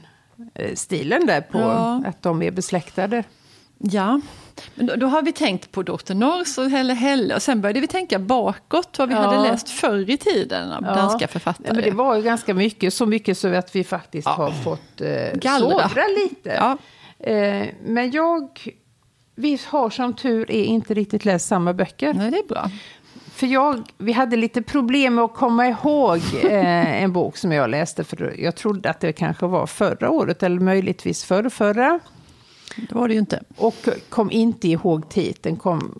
eh, 0.55 0.75
stilen 0.75 1.25
där 1.25 1.41
på 1.41 1.59
Ja. 1.59 2.03
att 2.05 2.21
de 2.21 2.41
är 2.41 2.51
besläktade. 2.51 3.23
Ja, 3.77 4.21
men 4.75 4.85
då, 4.85 4.95
då 4.95 5.07
har 5.07 5.21
vi 5.21 5.31
tänkt 5.31 5.71
på 5.71 5.83
Dr. 5.83 6.13
Norrs 6.13 6.57
och 6.57 6.69
Helle 6.69 6.93
Helle 6.93 7.35
och 7.35 7.41
sen 7.41 7.61
började 7.61 7.79
vi 7.79 7.87
tänka 7.87 8.19
bakåt 8.19 8.99
vad 8.99 9.09
vi 9.09 9.15
Ja. 9.15 9.21
hade 9.21 9.49
läst 9.49 9.69
förr 9.69 10.09
i 10.09 10.17
tiden 10.17 10.71
av 10.71 10.81
danska 10.83 11.27
författare. 11.27 11.73
Men 11.73 11.83
det 11.83 11.91
var 11.91 12.15
ju 12.15 12.21
ganska 12.21 12.53
mycket, 12.53 12.93
så 12.93 13.05
mycket 13.05 13.37
så 13.37 13.47
att 13.53 13.75
vi 13.75 13.83
faktiskt 13.83 14.27
har 14.27 14.51
fått 14.51 15.01
eh, 15.01 15.39
Gallra. 15.39 15.89
sovra 15.89 16.03
lite. 16.23 16.49
Ja. 16.49 16.77
Eh, 17.31 17.67
men 17.85 18.11
jag, 18.11 18.49
vi 19.35 19.59
har 19.67 19.89
som 19.89 20.13
tur 20.13 20.51
är 20.51 20.63
inte 20.63 20.93
riktigt 20.93 21.25
läst 21.25 21.47
samma 21.47 21.73
böcker. 21.73 22.13
Nej, 22.13 22.31
det 22.31 22.37
är 22.37 22.47
bra. 22.47 22.69
För 23.31 23.47
jag, 23.47 23.83
vi 23.97 24.11
hade 24.11 24.35
lite 24.35 24.61
problem 24.61 25.15
med 25.15 25.23
att 25.23 25.33
komma 25.33 25.67
ihåg 25.67 26.21
eh, 26.43 27.03
en 27.03 27.13
bok 27.13 27.37
som 27.37 27.51
jag 27.51 27.69
läste. 27.69 28.03
För 28.03 28.33
jag 28.37 28.55
trodde 28.55 28.89
att 28.89 28.99
det 28.99 29.13
kanske 29.13 29.45
var 29.47 29.67
förra 29.67 30.09
året 30.09 30.43
eller 30.43 30.59
möjligtvis 30.59 31.23
förra, 31.23 31.49
förra. 31.49 31.99
Det 32.75 32.95
var 32.95 33.07
det 33.07 33.13
ju 33.13 33.19
inte. 33.19 33.43
Och 33.57 33.87
kom 34.09 34.31
inte 34.31 34.67
ihåg 34.67 35.09
titeln, 35.09 35.57
kom 35.57 35.99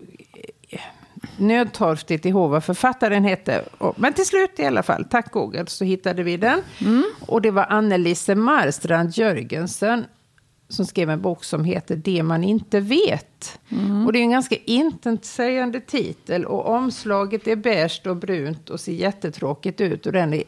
nödtorftigt 1.37 2.25
ihåg 2.25 2.51
vad 2.51 2.63
författaren 2.63 3.23
hette. 3.23 3.65
Men 3.95 4.13
till 4.13 4.25
slut 4.25 4.59
i 4.59 4.65
alla 4.65 4.83
fall, 4.83 5.05
tack 5.09 5.31
Google, 5.31 5.65
så 5.67 5.85
hittade 5.85 6.23
vi 6.23 6.37
den. 6.37 6.61
Mm. 6.81 7.03
Och 7.19 7.41
det 7.41 7.51
var 7.51 7.65
Annelise 7.69 8.35
Marstrand 8.35 9.17
Jörgensen 9.17 10.05
som 10.69 10.85
skrev 10.85 11.09
en 11.09 11.21
bok 11.21 11.43
som 11.43 11.63
heter 11.63 11.95
Det 11.95 12.23
man 12.23 12.43
inte 12.43 12.79
vet. 12.79 13.59
Mm. 13.69 14.05
Och 14.05 14.13
det 14.13 14.19
är 14.19 14.21
en 14.21 14.31
ganska 14.31 14.55
intetsägande 14.65 15.79
titel 15.79 16.45
och 16.45 16.65
omslaget 16.65 17.47
är 17.47 17.55
beige 17.55 18.01
och 18.05 18.15
brunt 18.15 18.69
och 18.69 18.79
ser 18.79 18.91
jättetråkigt 18.91 19.81
ut 19.81 20.05
och 20.05 20.11
den 20.11 20.33
är 20.33 20.43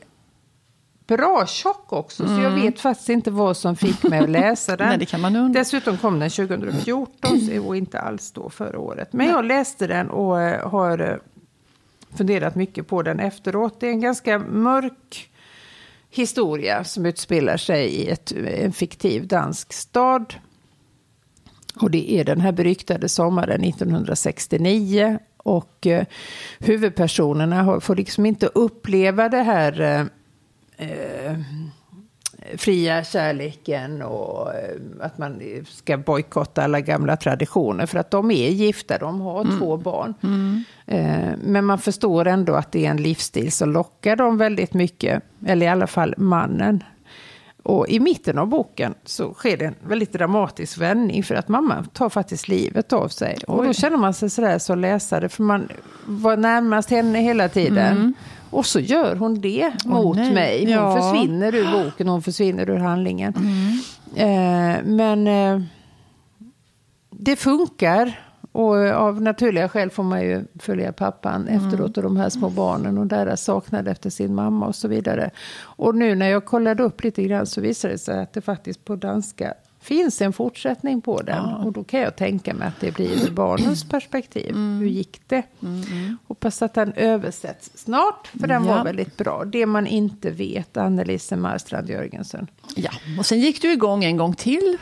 bra 1.07 1.45
tjock 1.47 1.93
också, 1.93 2.23
mm. 2.23 2.35
så 2.35 2.41
jag 2.41 2.51
mm. 2.51 2.65
vet 2.65 2.79
faktiskt 2.79 3.09
inte 3.09 3.31
vad 3.31 3.57
som 3.57 3.75
fick 3.75 4.03
mig 4.03 4.19
att 4.19 4.29
läsa 4.29 4.77
den. 4.77 4.87
Nej, 4.87 4.97
det 4.97 5.05
kan 5.05 5.21
man 5.21 5.35
undra. 5.35 5.59
Dessutom 5.59 5.97
kom 5.97 6.19
den 6.19 6.29
2014 6.29 7.59
och 7.65 7.77
inte 7.77 7.99
alls 7.99 8.31
då 8.31 8.49
förra 8.49 8.79
året. 8.79 9.13
Men 9.13 9.27
jag 9.27 9.45
läste 9.45 9.87
den 9.87 10.09
och 10.09 10.41
eh, 10.41 10.69
har 10.69 10.99
eh, 10.99 11.17
funderat 12.17 12.55
mycket 12.55 12.87
på 12.87 13.01
den 13.01 13.19
efteråt. 13.19 13.79
Det 13.79 13.87
är 13.87 13.91
en 13.91 14.01
ganska 14.01 14.39
mörk 14.39 15.29
historia 16.09 16.83
som 16.83 17.05
utspelar 17.05 17.57
sig 17.57 17.87
i 17.87 18.09
ett, 18.09 18.31
en 18.31 18.73
fiktiv 18.73 19.27
dansk 19.27 19.73
stad. 19.73 20.33
Och 21.81 21.91
det 21.91 22.11
är 22.11 22.23
den 22.23 22.41
här 22.41 22.51
beryktade 22.51 23.09
sommaren 23.09 23.63
1969. 23.63 25.19
Och 25.37 25.87
eh, 25.87 26.05
huvudpersonerna 26.59 27.81
får 27.81 27.95
liksom 27.95 28.25
inte 28.25 28.47
uppleva 28.47 29.29
det 29.29 29.43
här 29.43 30.09
eh, 30.77 31.37
fria 32.57 33.03
kärleken 33.03 34.01
och 34.01 34.53
eh, 34.55 34.75
att 35.01 35.17
man 35.17 35.41
ska 35.69 35.97
bojkotta 35.97 36.63
alla 36.63 36.81
gamla 36.81 37.17
traditioner. 37.17 37.85
För 37.85 37.99
att 37.99 38.11
de 38.11 38.31
är 38.31 38.49
gifta, 38.49 38.97
de 38.97 39.21
har 39.21 39.41
mm. 39.41 39.59
två 39.59 39.77
barn. 39.77 40.13
Mm. 40.23 40.63
Eh, 40.85 41.37
men 41.43 41.65
man 41.65 41.79
förstår 41.79 42.27
ändå 42.27 42.53
att 42.53 42.71
det 42.71 42.85
är 42.85 42.89
en 42.89 43.01
livsstil 43.01 43.51
som 43.51 43.71
lockar 43.71 44.15
dem 44.15 44.37
väldigt 44.37 44.73
mycket. 44.73 45.23
Eller 45.45 45.65
i 45.65 45.69
alla 45.69 45.87
fall 45.87 46.13
mannen. 46.17 46.83
Och 47.67 47.89
i 47.89 47.99
mitten 47.99 48.37
av 48.37 48.47
boken 48.47 48.93
så 49.05 49.33
sker 49.33 49.57
det 49.57 49.65
en 49.65 49.75
väldigt 49.87 50.13
dramatisk 50.13 50.77
vändning 50.77 51.23
för 51.23 51.35
att 51.35 51.47
mamma 51.47 51.85
tar 51.93 52.09
faktiskt 52.09 52.47
livet 52.47 52.93
av 52.93 53.07
sig. 53.07 53.37
Och 53.47 53.65
då 53.65 53.73
känner 53.73 53.97
man 53.97 54.13
sig 54.13 54.29
sådär 54.29 54.59
som 54.59 54.79
läsare, 54.79 55.29
för 55.29 55.43
man 55.43 55.69
var 56.05 56.37
närmast 56.37 56.89
henne 56.89 57.19
hela 57.19 57.49
tiden. 57.49 57.97
Mm. 57.97 58.13
Och 58.49 58.65
så 58.65 58.79
gör 58.79 59.15
hon 59.15 59.41
det 59.41 59.71
oh, 59.85 59.91
mot 59.91 60.17
nej. 60.17 60.33
mig. 60.33 60.65
Hon 60.65 60.73
ja. 60.73 61.01
försvinner 61.01 61.55
ur 61.55 61.71
boken, 61.71 62.07
hon 62.07 62.21
försvinner 62.21 62.69
ur 62.69 62.77
handlingen. 62.77 63.33
Mm. 63.35 63.79
Eh, 64.15 64.83
men 64.83 65.27
eh, 65.27 65.61
det 67.11 67.35
funkar. 67.35 68.26
Och 68.57 68.75
av 68.75 69.21
naturliga 69.21 69.69
skäl 69.69 69.89
får 69.89 70.03
man 70.03 70.21
ju 70.21 70.45
följa 70.59 70.91
pappan 70.91 71.47
mm. 71.47 71.65
efteråt 71.65 71.97
och 71.97 72.03
de 72.03 72.17
här 72.17 72.29
små 72.29 72.49
barnen 72.49 72.97
och 72.97 73.07
deras 73.07 73.43
saknad 73.43 73.87
efter 73.87 74.09
sin 74.09 74.35
mamma 74.35 74.67
och 74.67 74.75
så 74.75 74.87
vidare. 74.87 75.29
Och 75.59 75.95
nu 75.95 76.15
när 76.15 76.29
jag 76.29 76.45
kollade 76.45 76.83
upp 76.83 77.03
lite 77.03 77.23
grann 77.23 77.45
så 77.45 77.61
visade 77.61 77.93
det 77.93 77.97
sig 77.97 78.19
att 78.19 78.33
det 78.33 78.41
faktiskt 78.41 78.85
på 78.85 78.95
danska 78.95 79.53
finns 79.81 80.21
en 80.21 80.33
fortsättning 80.33 81.01
på 81.01 81.21
den. 81.21 81.35
Ja. 81.49 81.57
Och 81.65 81.71
då 81.71 81.83
kan 81.83 81.99
jag 81.99 82.15
tänka 82.15 82.53
mig 82.53 82.67
att 82.67 82.79
det 82.79 82.93
blir 82.93 83.31
barnens 83.31 83.89
perspektiv. 83.89 84.49
Mm. 84.49 84.79
Hur 84.79 84.87
gick 84.87 85.21
det? 85.27 85.43
Mm, 85.61 85.81
mm. 85.91 86.17
Hoppas 86.27 86.61
att 86.61 86.73
den 86.73 86.93
översätts 86.93 87.71
snart, 87.75 88.27
för 88.39 88.47
den 88.47 88.65
ja. 88.65 88.75
var 88.75 88.83
väldigt 88.83 89.17
bra. 89.17 89.45
Det 89.45 89.65
man 89.65 89.87
inte 89.87 90.29
vet, 90.29 90.77
Annelise 90.77 91.35
Marstrand 91.35 91.89
Jörgensen. 91.89 92.47
Ja, 92.75 92.91
och 93.19 93.25
sen 93.25 93.39
gick 93.39 93.61
du 93.61 93.71
igång 93.71 94.03
en 94.03 94.17
gång 94.17 94.35
till. 94.35 94.77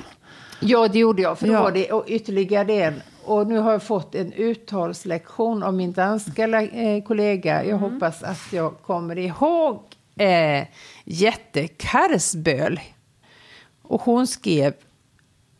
Ja, 0.59 0.87
det 0.87 0.99
gjorde 0.99 1.21
jag, 1.21 1.39
för 1.39 1.47
ja. 1.47 1.57
då 1.57 1.63
var 1.63 1.71
det 1.71 2.13
ytterligare 2.13 2.73
en. 2.73 3.01
Och 3.25 3.47
nu 3.47 3.57
har 3.57 3.71
jag 3.71 3.83
fått 3.83 4.15
en 4.15 4.33
uttalslektion 4.33 5.63
av 5.63 5.73
min 5.73 5.91
danska 5.91 6.61
eh, 6.61 7.03
kollega. 7.03 7.63
Jag 7.63 7.77
mm. 7.77 7.79
hoppas 7.79 8.23
att 8.23 8.53
jag 8.53 8.73
kommer 8.81 9.17
ihåg 9.17 9.83
eh, 10.15 10.67
Jette 11.03 11.67
Karsböl. 11.67 12.79
Och 13.81 14.01
hon 14.01 14.27
skrev 14.27 14.73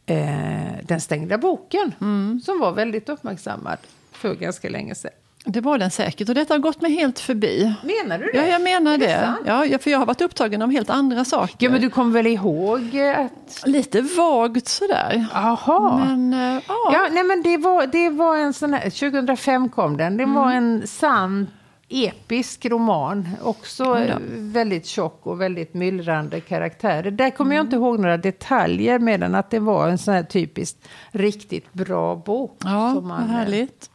eh, 0.05 0.73
Den 0.83 1.01
stängda 1.01 1.37
boken, 1.37 1.91
mm. 2.01 2.41
som 2.45 2.59
var 2.59 2.71
väldigt 2.71 3.09
uppmärksammad 3.09 3.77
för 4.11 4.35
ganska 4.35 4.69
länge 4.69 4.95
sedan. 4.95 5.11
Det 5.45 5.61
var 5.61 5.77
den 5.77 5.91
säkert 5.91 6.29
och 6.29 6.35
detta 6.35 6.53
har 6.53 6.59
gått 6.59 6.81
mig 6.81 6.91
helt 6.91 7.19
förbi. 7.19 7.73
Menar 7.83 8.19
du 8.19 8.31
det? 8.31 8.37
Ja, 8.37 8.45
jag 8.45 8.61
menar 8.61 8.97
det. 8.97 9.33
Ja, 9.45 9.79
för 9.79 9.91
jag 9.91 9.99
har 9.99 10.05
varit 10.05 10.21
upptagen 10.21 10.61
av 10.61 10.71
helt 10.71 10.89
andra 10.89 11.25
saker. 11.25 11.65
Ja, 11.65 11.71
men 11.71 11.81
du 11.81 11.89
kommer 11.89 12.11
väl 12.11 12.27
ihåg 12.27 12.99
att... 12.99 13.67
Lite 13.67 14.01
vagt 14.01 14.67
sådär. 14.67 15.25
Jaha. 15.33 15.97
Men, 16.05 16.33
äh, 16.33 16.63
ja. 16.67 16.91
ja. 16.93 17.07
nej 17.11 17.23
men 17.23 17.41
det 17.41 17.57
var, 17.57 17.87
det 17.87 18.09
var 18.09 18.37
en 18.37 18.53
sån 18.53 18.73
här, 18.73 18.89
2005 18.89 19.69
kom 19.69 19.97
den. 19.97 20.17
Det 20.17 20.23
mm. 20.23 20.35
var 20.35 20.51
en 20.51 20.87
sann 20.87 21.47
episk 21.89 22.65
roman. 22.65 23.29
Också 23.41 23.83
ja. 23.83 24.17
väldigt 24.29 24.85
tjock 24.85 25.19
och 25.23 25.41
väldigt 25.41 25.73
myllrande 25.73 26.41
karaktärer. 26.41 27.11
Där 27.11 27.29
kommer 27.29 27.51
mm. 27.51 27.57
jag 27.57 27.65
inte 27.65 27.75
ihåg 27.75 27.99
några 27.99 28.17
detaljer 28.17 28.99
med 28.99 29.19
den. 29.19 29.35
Att 29.35 29.49
det 29.49 29.59
var 29.59 29.89
en 29.89 29.97
sån 29.97 30.13
här 30.13 30.23
typiskt 30.23 30.87
riktigt 31.11 31.73
bra 31.73 32.15
bok. 32.15 32.57
Ja, 32.63 32.93
som 32.95 33.07
man, 33.07 33.29
härligt. 33.29 33.89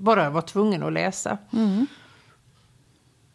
Bara 0.00 0.30
var 0.30 0.42
tvungen 0.42 0.82
att 0.82 0.92
läsa. 0.92 1.38
Mm. 1.52 1.86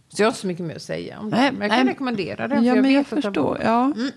Så 0.10 0.22
jag 0.22 0.26
har 0.26 0.32
inte 0.32 0.40
så 0.40 0.48
mycket 0.48 0.66
mer 0.66 0.76
att 0.76 0.82
säga 0.82 1.20
om 1.20 1.30
det. 1.30 1.38
Nej, 1.38 1.52
men 1.52 1.62
jag 1.62 1.70
kan 1.70 1.86
nej, 1.86 1.94
rekommendera 1.94 2.48
den. 2.48 2.64
Ja, 2.64 2.72
för 2.72 2.76
jag 2.76 2.82
men 2.82 2.94
jag 2.94 3.08
förstår. 3.08 3.60
Ja. 3.64 3.86
Mm. 3.86 4.12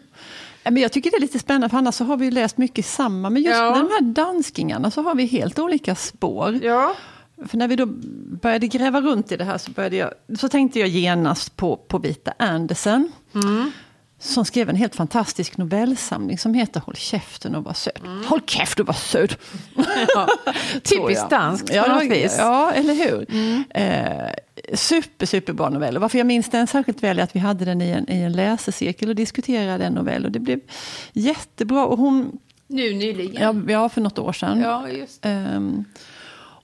Men 0.65 0.77
jag 0.77 0.93
tycker 0.93 1.11
det 1.11 1.17
är 1.17 1.21
lite 1.21 1.39
spännande, 1.39 1.69
för 1.69 1.79
annars 1.79 1.95
så 1.95 2.05
har 2.05 2.17
vi 2.17 2.31
läst 2.31 2.59
mycket 2.59 2.87
samma. 2.87 3.31
Men 3.31 3.43
just 3.43 3.57
ja. 3.57 3.71
med 3.71 3.81
de 3.81 3.91
här 3.91 4.01
danskingarna 4.01 4.91
så 4.91 5.03
har 5.03 5.15
vi 5.15 5.27
helt 5.27 5.59
olika 5.59 5.95
spår. 5.95 6.59
Ja. 6.63 6.95
För 7.47 7.57
när 7.57 7.69
vi 7.69 7.77
då 7.77 7.87
började 8.43 8.67
gräva 8.67 9.01
runt 9.01 9.33
i 9.33 9.37
det 9.37 9.45
här 9.45 9.59
så, 9.59 9.71
började 9.71 9.97
jag, 9.97 10.39
så 10.39 10.49
tänkte 10.49 10.81
jag 10.81 10.89
genast 10.89 11.57
på, 11.57 11.77
på 11.77 11.99
Vita 11.99 12.33
Andersen. 12.39 13.13
Mm. 13.35 13.71
Som 14.21 14.45
skrev 14.45 14.69
en 14.69 14.77
helt 14.77 14.97
fantastisk 14.97 15.57
novellsamling 15.57 16.39
som 16.39 16.55
heter 16.55 16.81
Håll 16.81 16.97
käften 16.97 17.55
och 17.55 17.65
var 17.65 17.73
söt. 17.73 18.05
Mm. 18.05 18.25
Håll 18.25 18.41
käften 18.47 18.83
och 18.83 18.87
var 18.87 18.95
söt! 18.95 19.39
Ja, 20.15 20.29
typiskt 20.83 21.31
danskt 21.31 21.75
ja, 21.75 21.83
på 21.83 21.93
något 21.93 22.11
vis. 22.11 22.35
Ja, 22.39 22.73
eller 22.73 22.95
hur? 22.95 23.27
Mm. 23.31 23.65
Eh, 23.71 24.31
super, 24.75 25.27
superbra 25.27 25.69
novell. 25.69 25.99
varför 25.99 26.19
jag 26.19 26.27
minns 26.27 26.51
den 26.51 26.67
särskilt 26.67 27.03
väl 27.03 27.19
är 27.19 27.23
att 27.23 27.37
vi 27.37 27.41
hade 27.41 27.65
den 27.65 27.83
i 27.83 27.91
en, 27.91 28.11
i 28.11 28.19
en 28.19 28.33
läsecirkel 28.33 29.09
och 29.09 29.15
diskuterade 29.15 29.85
en 29.85 29.93
novell. 29.93 30.25
Och 30.25 30.33
det 30.33 30.41
blev 30.41 30.61
jättebra. 31.13 31.87
Och 31.87 31.99
hon, 31.99 32.39
nu 32.67 32.95
nyligen? 32.95 33.67
Ja, 33.67 33.73
ja 33.73 33.89
för 33.89 34.01
något 34.01 34.19
år 34.19 34.33
sedan. 34.33 34.61
Ja, 34.61 34.89
just 34.89 35.27
eh, 35.27 35.61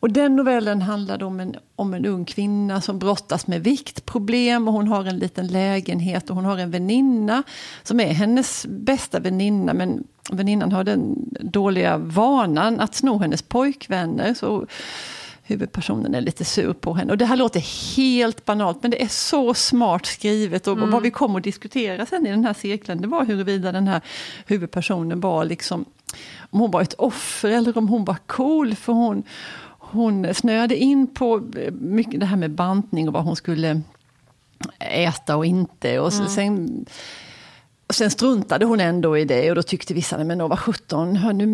och 0.01 0.13
den 0.13 0.37
novellen 0.37 0.83
handlade 0.83 1.25
om 1.25 1.41
en, 1.41 1.57
om 1.77 1.95
en 1.95 2.07
ung 2.07 2.25
kvinna 2.25 2.81
som 2.81 2.99
brottas 2.99 3.47
med 3.47 3.65
viktproblem 3.65 4.69
och 4.69 4.75
hon 4.75 4.89
har 4.89 5.05
en 5.05 5.19
liten 5.19 5.47
lägenhet 5.47 6.31
och 6.31 6.37
hon 6.37 6.45
har 6.45 6.59
en 6.59 6.71
väninna 6.71 7.43
som 7.83 8.01
är 8.01 8.13
hennes 8.13 8.67
bästa 8.69 9.21
väninna 9.21 9.75
men 9.75 10.05
väninnan 10.31 10.73
har 10.73 10.85
den 10.85 11.29
dåliga 11.41 11.99
vanan 11.99 12.81
att 12.81 12.95
sno 12.95 13.19
hennes 13.19 13.43
pojkvänner. 13.43 14.35
Så 14.35 14.67
huvudpersonen 15.47 16.15
är 16.15 16.21
lite 16.21 16.45
sur 16.45 16.73
på 16.73 16.95
henne. 16.95 17.13
Och 17.13 17.19
det 17.19 17.25
här 17.25 17.37
låter 17.37 17.97
helt 17.97 18.45
banalt 18.45 18.83
men 18.83 18.91
det 18.91 19.03
är 19.03 19.09
så 19.09 19.55
smart 19.55 20.07
skrivet. 20.07 20.67
Och, 20.67 20.77
mm. 20.77 20.91
vad 20.91 21.03
vi 21.03 21.11
kom 21.11 21.37
att 21.37 21.45
diskutera 21.45 22.07
sen 22.07 22.27
i 22.27 22.31
den 22.31 22.45
här 22.45 22.55
cirkeln 22.55 23.01
det 23.01 23.09
var 23.09 23.25
huruvida 23.25 23.73
den 23.73 23.89
här 23.89 24.01
huvudpersonen 24.47 25.21
var 25.21 25.45
liksom 25.45 25.85
om 26.51 26.61
hon 26.61 26.71
var 26.71 26.83
ett 26.83 26.95
offer 26.95 27.51
eller 27.51 27.79
om 27.79 27.89
hon 27.89 28.05
var 28.05 28.17
cool. 28.27 28.75
För 28.75 28.93
hon, 28.93 29.23
hon 29.95 30.35
snöade 30.35 30.77
in 30.77 31.07
på 31.07 31.43
mycket 31.73 32.21
det 32.21 32.27
här 32.27 32.37
med 32.37 32.51
bantning 32.51 33.09
och 33.09 33.15
vad 33.15 33.25
hon 33.25 33.37
skulle 33.37 33.81
äta 34.79 35.37
och 35.37 35.47
inte. 35.47 35.99
Och 35.99 36.13
mm. 36.13 36.29
sen 36.29 36.87
och 37.87 37.95
sen 37.95 38.11
struntade 38.11 38.65
hon 38.65 38.81
ändå 38.81 39.19
i 39.19 39.25
det 39.25 39.51
och 39.51 39.57
då 39.57 39.63
tyckte 39.63 39.95
vissa, 39.95 40.25
men 40.25 40.49
vad 40.49 40.59
sjutton, 40.59 41.13
nu, 41.13 41.47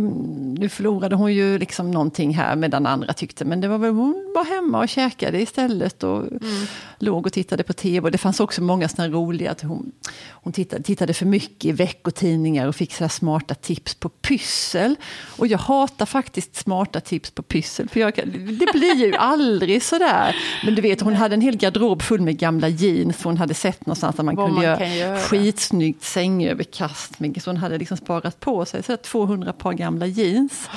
nu 0.61 0.69
förlorade 0.69 1.17
hon 1.17 1.35
ju 1.35 1.59
liksom 1.59 1.91
någonting 1.91 2.35
här 2.35 2.57
medan 2.57 2.87
andra 2.87 3.13
tyckte, 3.13 3.45
men 3.45 3.61
det 3.61 3.69
var 3.69 3.79
väl 3.79 3.91
hon 3.91 4.33
var 4.35 4.45
hemma 4.45 4.79
och 4.79 4.89
käkade 4.89 5.41
istället 5.41 6.03
och 6.03 6.19
mm. 6.19 6.67
Låg 7.03 7.27
och 7.27 7.33
tittade 7.33 7.63
på 7.63 7.73
tv. 7.73 8.05
Och 8.05 8.11
det 8.11 8.19
fanns 8.19 8.41
också 8.41 8.63
många 8.63 8.89
sådana 8.89 9.15
roliga, 9.15 9.51
att 9.51 9.63
hon, 9.63 9.93
hon 10.31 10.53
tittade, 10.53 10.83
tittade 10.83 11.15
för 11.15 11.27
mycket 11.27 11.65
i 11.65 11.73
veckotidningar 11.73 12.67
och 12.67 12.77
fick 12.77 12.95
så 12.95 13.09
smarta 13.09 13.55
tips 13.55 13.95
på 13.95 14.09
pyssel. 14.09 14.97
Och 15.37 15.47
jag 15.47 15.59
hatar 15.59 16.07
faktiskt 16.07 16.57
smarta 16.57 17.01
tips 17.01 17.31
på 17.31 17.43
pyssel, 17.43 17.89
för 17.89 18.01
jag, 18.01 18.13
det 18.59 18.73
blir 18.73 18.95
ju 18.95 19.15
aldrig 19.19 19.83
sådär. 19.83 20.37
Men 20.65 20.75
du 20.75 20.83
vet, 20.83 21.01
hon 21.01 21.15
hade 21.15 21.35
en 21.35 21.41
hel 21.41 21.57
garderob 21.57 22.03
full 22.03 22.21
med 22.21 22.39
gamla 22.39 22.69
jeans, 22.69 23.25
hon 23.25 23.37
hade 23.37 23.55
sett 23.55 23.87
någonstans 23.87 24.19
att 24.19 24.25
man 24.25 24.37
Vad 24.37 24.47
kunde 24.47 24.61
man 24.61 24.65
göra, 24.65 24.95
göra 24.95 25.19
skitsnyggt 25.19 26.05
sängöverkast. 26.05 27.15
Så 27.41 27.51
hon 27.51 27.57
hade 27.57 27.79
liksom 27.79 27.97
sparat 27.97 28.41
på 28.41 28.65
sig 28.65 28.83
så 28.83 28.97
200 28.97 29.53
par 29.53 29.73
gamla 29.73 30.07
jeans. 30.07 30.69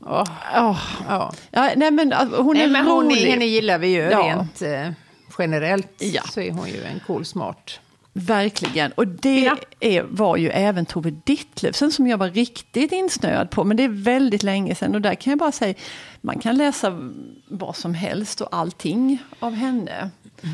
Oh. 0.00 0.24
Oh. 0.54 0.78
Oh. 1.08 1.30
Ja, 1.50 1.70
nej, 1.76 1.90
men, 1.90 2.12
alltså, 2.12 2.42
hon 2.42 2.56
nej, 2.56 2.64
är 2.64 2.68
men 2.68 2.86
rolig. 2.86 3.16
henne 3.16 3.44
gillar 3.44 3.78
vi 3.78 3.88
ju 3.88 4.02
ja. 4.02 4.20
rent 4.20 4.62
eh, 4.62 4.90
generellt. 5.38 5.92
Ja. 5.98 6.22
Så 6.22 6.40
är 6.40 6.50
hon 6.50 6.68
ju 6.68 6.82
en 6.82 7.00
cool, 7.06 7.24
smart 7.24 7.80
Verkligen. 8.18 8.92
Och 8.92 9.06
det 9.06 9.40
ja. 9.40 9.56
är, 9.80 10.02
var 10.02 10.36
ju 10.36 10.48
även 10.48 10.86
Tove 10.86 11.10
Ditlevsen 11.10 11.92
som 11.92 12.06
jag 12.06 12.18
var 12.18 12.28
riktigt 12.28 12.92
insnöad 12.92 13.50
på. 13.50 13.64
Men 13.64 13.76
det 13.76 13.84
är 13.84 13.88
väldigt 13.88 14.42
länge 14.42 14.74
sedan. 14.74 14.94
Och 14.94 15.00
där 15.00 15.14
kan 15.14 15.30
jag 15.30 15.38
bara 15.38 15.52
säga, 15.52 15.74
man 16.20 16.38
kan 16.38 16.56
läsa 16.56 17.10
vad 17.48 17.76
som 17.76 17.94
helst 17.94 18.40
och 18.40 18.48
allting 18.50 19.22
av 19.38 19.52
henne. 19.52 20.10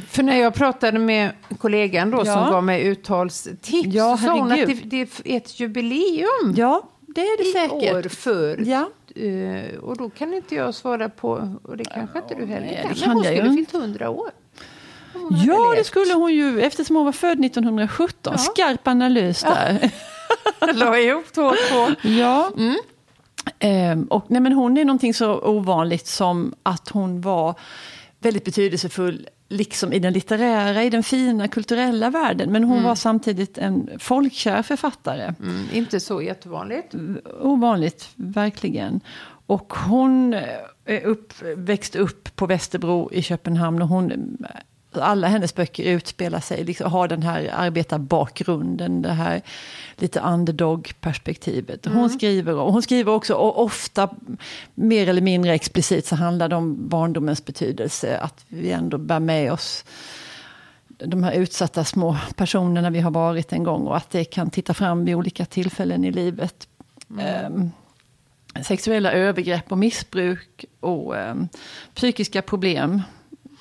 För 0.09 0.23
när 0.23 0.37
jag 0.37 0.55
pratade 0.55 0.99
med 0.99 1.31
kollegan 1.59 2.11
då 2.11 2.19
ja. 2.19 2.25
som 2.25 2.53
gav 2.53 2.65
mig 2.65 2.83
uttalstips 2.87 3.95
ja, 3.95 4.17
så 4.17 4.25
sa 4.25 4.39
hon 4.39 4.53
att 4.53 4.67
det, 4.67 4.75
det, 4.75 5.01
är 5.01 5.09
ett 5.25 5.61
jubileum. 5.61 6.55
Ja, 6.57 6.83
det 7.01 7.21
är 7.21 7.39
det 7.39 7.61
säkert. 7.61 7.95
år 7.95 8.09
för. 8.09 8.65
Ja. 8.67 8.91
Uh, 9.21 9.79
och 9.79 9.97
då 9.97 10.11
kan 10.11 10.35
inte 10.35 10.55
jag 10.55 10.75
svara 10.75 11.09
på, 11.09 11.59
och 11.63 11.77
det 11.77 11.85
kanske 11.85 12.19
inte 12.19 12.35
du 12.35 12.47
heller 12.47 12.83
kan. 12.83 12.95
Kan 12.95 13.11
hon 13.13 13.25
skulle 13.25 13.55
fyllt 13.55 13.73
hundra 13.73 14.11
år. 14.11 14.31
Ja, 15.47 15.75
det 15.77 15.85
skulle 15.85 16.15
hon 16.15 16.35
ju 16.35 16.61
eftersom 16.61 16.97
hon 16.97 17.05
var 17.05 17.13
född 17.13 17.45
1917. 17.45 18.33
Ja. 18.37 18.39
Skarp 18.39 18.89
analys 18.89 19.43
där. 19.43 19.91
Ja. 20.61 20.73
La 20.73 20.99
ihop 20.99 21.33
två 21.33 21.43
och 21.43 21.57
två. 21.71 22.09
Ja. 22.09 22.51
Mm. 22.57 22.77
Ehm, 23.59 24.05
och, 24.05 24.25
nej, 24.29 24.41
men 24.41 24.53
hon 24.53 24.77
är 24.77 24.85
någonting 24.85 25.15
så 25.15 25.41
ovanligt 25.41 26.07
som 26.07 26.55
att 26.63 26.89
hon 26.89 27.21
var 27.21 27.55
väldigt 28.19 28.45
betydelsefull 28.45 29.29
liksom 29.49 29.93
i 29.93 29.99
den 29.99 30.13
litterära, 30.13 30.83
i 30.83 30.91
den 30.91 31.03
fina 31.03 31.49
kulturella 31.49 32.11
världen. 32.11 32.53
Men 32.53 32.65
hon 32.65 32.77
mm. 32.77 32.85
var 32.85 32.95
samtidigt 32.95 33.59
en 33.59 33.91
folkkär 33.99 34.63
författare. 34.63 35.35
Mm, 35.41 35.67
inte 35.73 36.01
så 36.01 36.23
jättevanligt. 36.23 36.95
Ovanligt, 37.41 38.09
verkligen. 38.17 39.01
Och 39.47 39.75
hon 39.75 40.35
eh, 40.85 41.01
upp, 41.05 41.33
växte 41.57 41.99
upp 41.99 42.37
på 42.37 42.47
Västerbro 42.47 43.13
i 43.13 43.23
Köpenhamn 43.23 43.83
och 43.83 43.89
hon 43.89 44.37
alla 44.97 45.29
hennes 45.29 45.55
böcker 45.55 45.85
utspelar 45.85 46.41
sig, 46.41 46.65
liksom, 46.65 46.93
har 46.93 47.09
den 47.09 47.23
här 47.23 47.51
arbetarbakgrunden, 47.55 49.03
det 49.03 49.13
här 49.13 49.43
lite 49.97 50.21
underdog-perspektivet. 50.21 51.87
Hon, 51.87 51.97
mm. 51.97 52.09
skriver, 52.09 52.55
och 52.55 52.73
hon 52.73 52.83
skriver 52.83 53.13
också, 53.13 53.35
och 53.35 53.63
ofta 53.63 54.09
mer 54.75 55.09
eller 55.09 55.23
mindre 55.23 55.55
explicit, 55.55 56.07
så 56.07 56.17
handlar 56.17 56.49
det 56.49 56.57
om 56.57 56.89
barndomens 56.89 57.45
betydelse, 57.45 58.19
att 58.19 58.45
vi 58.49 58.71
ändå 58.71 58.99
bär 58.99 59.21
med 59.21 59.53
oss 59.53 59.85
de 61.07 61.23
här 61.23 61.33
utsatta 61.33 61.85
små 61.85 62.17
personerna 62.37 62.91
vi 62.91 63.01
har 63.01 63.11
varit 63.11 63.53
en 63.53 63.65
gång 63.65 63.87
och 63.87 63.97
att 63.97 64.11
det 64.11 64.25
kan 64.25 64.51
titta 64.51 64.75
fram 64.75 65.05
vid 65.05 65.15
olika 65.15 65.45
tillfällen 65.45 66.05
i 66.05 66.11
livet. 66.11 66.69
Mm. 67.11 67.55
Um, 67.55 67.71
sexuella 68.63 69.13
övergrepp 69.13 69.73
och 69.73 69.79
missbruk 69.79 70.65
och 70.81 71.15
um, 71.15 71.49
psykiska 71.95 72.43
problem. 72.43 73.03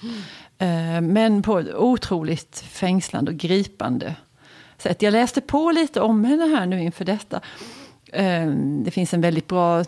Mm. 0.03 0.15
Eh, 0.61 1.01
men 1.01 1.41
på 1.41 1.59
ett 1.59 1.73
otroligt 1.75 2.59
fängslande 2.69 3.31
och 3.31 3.37
gripande 3.37 4.15
sätt. 4.77 5.01
Jag 5.01 5.11
läste 5.11 5.41
på 5.41 5.71
lite 5.71 6.01
om 6.01 6.23
henne 6.23 6.45
här 6.45 6.65
nu 6.65 6.83
inför 6.83 7.05
detta. 7.05 7.41
Eh, 8.13 8.47
det 8.83 8.91
finns 8.91 9.13
en 9.13 9.21
väldigt 9.21 9.47
bra 9.47 9.83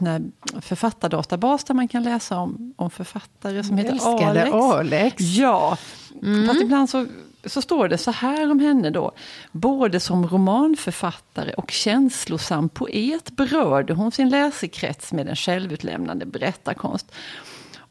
författardatabas 0.62 1.64
där 1.64 1.74
man 1.74 1.88
kan 1.88 2.04
läsa 2.04 2.38
om, 2.38 2.74
om 2.76 2.90
författare 2.90 3.64
som 3.64 3.78
heter 3.78 4.28
Alex. 4.28 4.54
Alex. 4.54 5.22
Ja, 5.22 5.78
mm. 6.22 6.48
fast 6.48 6.62
ibland 6.62 6.90
så, 6.90 7.06
så 7.46 7.62
står 7.62 7.88
det 7.88 7.98
så 7.98 8.12
här 8.12 8.52
om 8.52 8.60
henne 8.60 8.90
då. 8.90 9.12
Både 9.52 10.00
som 10.00 10.28
romanförfattare 10.28 11.54
och 11.54 11.72
känslosam 11.72 12.70
poet 12.70 13.32
berörde 13.32 13.94
hon 13.94 14.12
sin 14.12 14.30
läsekrets 14.30 15.14
med 15.14 15.28
en 15.28 15.36
självutlämnande 15.36 16.26
berättarkonst. 16.26 17.12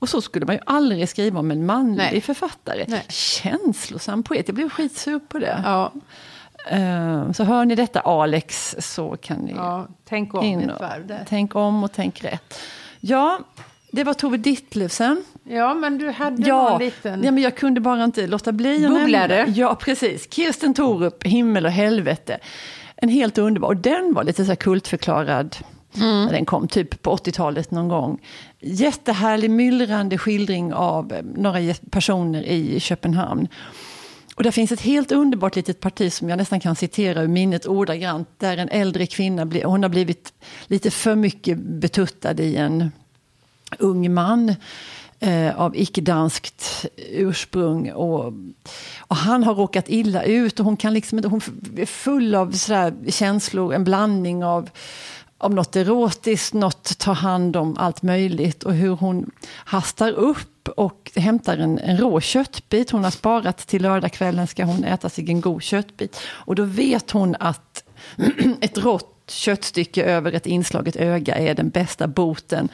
Och 0.02 0.08
så 0.08 0.20
skulle 0.20 0.46
man 0.46 0.54
ju 0.54 0.60
aldrig 0.66 1.08
skriva 1.08 1.40
om 1.40 1.50
en 1.50 1.66
manlig 1.66 1.96
Nej. 2.12 2.20
författare. 2.20 2.84
Nej. 2.88 3.04
Känslosam 3.08 4.22
poet, 4.22 4.48
jag 4.48 4.54
blev 4.54 4.68
skitsur 4.68 5.18
på 5.18 5.38
det. 5.38 5.62
Ja. 5.64 5.92
Uh, 6.72 7.32
så 7.32 7.44
hör 7.44 7.64
ni 7.64 7.74
detta 7.74 8.00
Alex 8.00 8.76
så 8.78 9.16
kan 9.16 9.36
ni... 9.36 9.52
Ja, 9.52 9.86
tänk 10.04 10.34
om 10.34 10.44
in 10.44 10.70
och, 10.70 10.82
Tänk 11.28 11.54
om 11.56 11.84
och 11.84 11.92
tänk 11.92 12.24
rätt. 12.24 12.60
Ja, 13.00 13.38
det 13.92 14.04
var 14.04 14.14
Tove 14.14 14.36
Ditlevsen. 14.36 15.24
Ja, 15.44 15.74
men 15.74 15.98
du 15.98 16.10
hade 16.10 16.48
ja, 16.48 16.70
någon 16.70 16.78
liten... 16.78 17.24
Ja, 17.24 17.30
men 17.30 17.42
jag 17.42 17.56
kunde 17.56 17.80
bara 17.80 18.04
inte 18.04 18.26
låta 18.26 18.52
bli. 18.52 18.88
Bubblade? 18.88 19.44
Ja, 19.54 19.74
precis. 19.74 20.34
Kirsten 20.34 20.74
Torup, 20.74 21.24
Himmel 21.24 21.66
och 21.66 21.72
helvete. 21.72 22.38
En 22.96 23.08
helt 23.08 23.38
underbar. 23.38 23.68
Och 23.68 23.76
den 23.76 24.14
var 24.14 24.24
lite 24.24 24.44
så 24.44 24.48
här 24.48 24.56
kultförklarad 24.56 25.56
Mm. 25.94 26.28
Den 26.28 26.44
kom 26.44 26.68
typ 26.68 27.02
på 27.02 27.16
80-talet 27.16 27.70
någon 27.70 27.88
gång. 27.88 28.18
Jättehärlig 28.60 29.50
myllrande 29.50 30.18
skildring 30.18 30.74
av 30.74 31.12
eh, 31.12 31.22
några 31.34 31.74
personer 31.90 32.42
i 32.42 32.80
Köpenhamn. 32.80 33.48
Och 34.34 34.42
där 34.42 34.50
finns 34.50 34.72
ett 34.72 34.80
helt 34.80 35.12
underbart 35.12 35.56
litet 35.56 35.80
parti 35.80 36.12
som 36.12 36.28
jag 36.28 36.36
nästan 36.36 36.60
kan 36.60 36.76
citera 36.76 37.22
ur 37.22 37.28
minnet 37.28 37.66
ordagrant. 37.66 38.28
Där 38.38 38.56
en 38.56 38.68
äldre 38.68 39.06
kvinna, 39.06 39.50
hon 39.64 39.82
har 39.82 39.90
blivit 39.90 40.32
lite 40.66 40.90
för 40.90 41.14
mycket 41.14 41.58
betuttad 41.58 42.40
i 42.40 42.56
en 42.56 42.90
ung 43.78 44.14
man 44.14 44.54
eh, 45.20 45.60
av 45.60 45.76
icke-danskt 45.76 46.86
ursprung. 46.96 47.92
Och, 47.92 48.32
och, 48.98 49.16
han 49.16 49.44
har 49.44 49.54
råkat 49.54 49.88
illa 49.88 50.22
ut 50.22 50.60
och 50.60 50.66
hon 50.66 50.76
kan 50.76 50.94
liksom 50.94 51.24
hon 51.24 51.40
är 51.76 51.86
full 51.86 52.34
av 52.34 52.52
sådär 52.52 52.94
känslor, 53.08 53.74
en 53.74 53.84
blandning 53.84 54.44
av 54.44 54.70
om 55.42 55.54
något 55.54 55.76
erotiskt, 55.76 56.54
något 56.54 56.98
tar 56.98 57.14
hand 57.14 57.56
om 57.56 57.76
allt 57.78 58.02
möjligt 58.02 58.62
och 58.62 58.74
hur 58.74 58.96
hon 58.96 59.30
hastar 59.46 60.12
upp 60.12 60.68
och 60.68 61.12
hämtar 61.16 61.58
en, 61.58 61.78
en 61.78 61.96
rå 61.96 62.20
köttbit. 62.20 62.90
Hon 62.90 63.04
har 63.04 63.10
sparat 63.10 63.58
till 63.58 63.82
lördagskvällen 63.82 64.46
ska 64.46 64.64
hon 64.64 64.84
äta 64.84 65.08
sig 65.08 65.28
en 65.28 65.40
god 65.40 65.62
köttbit. 65.62 66.20
Och 66.26 66.54
då 66.54 66.64
vet 66.64 67.10
hon 67.10 67.36
att 67.40 67.84
ett 68.60 68.78
rått 68.78 69.11
köttstycke 69.26 70.04
över 70.04 70.32
ett 70.32 70.46
inslaget 70.46 70.96
öga 70.96 71.34
är 71.34 71.54
den 71.54 71.70
bästa 71.70 72.06
boten. 72.08 72.68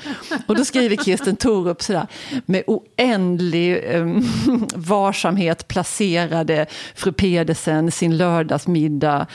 Och 0.46 0.56
då 0.56 0.64
skriver 0.64 0.96
Kirsten 0.96 1.36
Thorup 1.36 1.82
sådär, 1.82 2.06
med 2.46 2.62
oändlig 2.66 3.94
um, 3.94 4.24
varsamhet 4.74 5.68
placerade 5.68 6.66
fru 6.94 7.12
Pedersen 7.12 7.90
sin 7.90 8.16
lördagsmiddag 8.16 9.26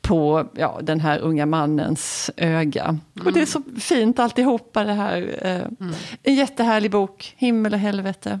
på 0.00 0.48
ja, 0.56 0.80
den 0.82 1.00
här 1.00 1.18
unga 1.18 1.46
mannens 1.46 2.30
öga. 2.36 2.84
Mm. 2.84 3.26
Och 3.26 3.32
det 3.32 3.40
är 3.40 3.46
så 3.46 3.62
fint 3.80 4.18
alltihopa 4.18 4.84
det 4.84 4.92
här. 4.92 5.22
Uh, 5.22 5.66
mm. 5.80 5.94
En 6.22 6.34
jättehärlig 6.34 6.90
bok, 6.90 7.34
Himmel 7.36 7.72
och 7.72 7.80
helvete. 7.80 8.40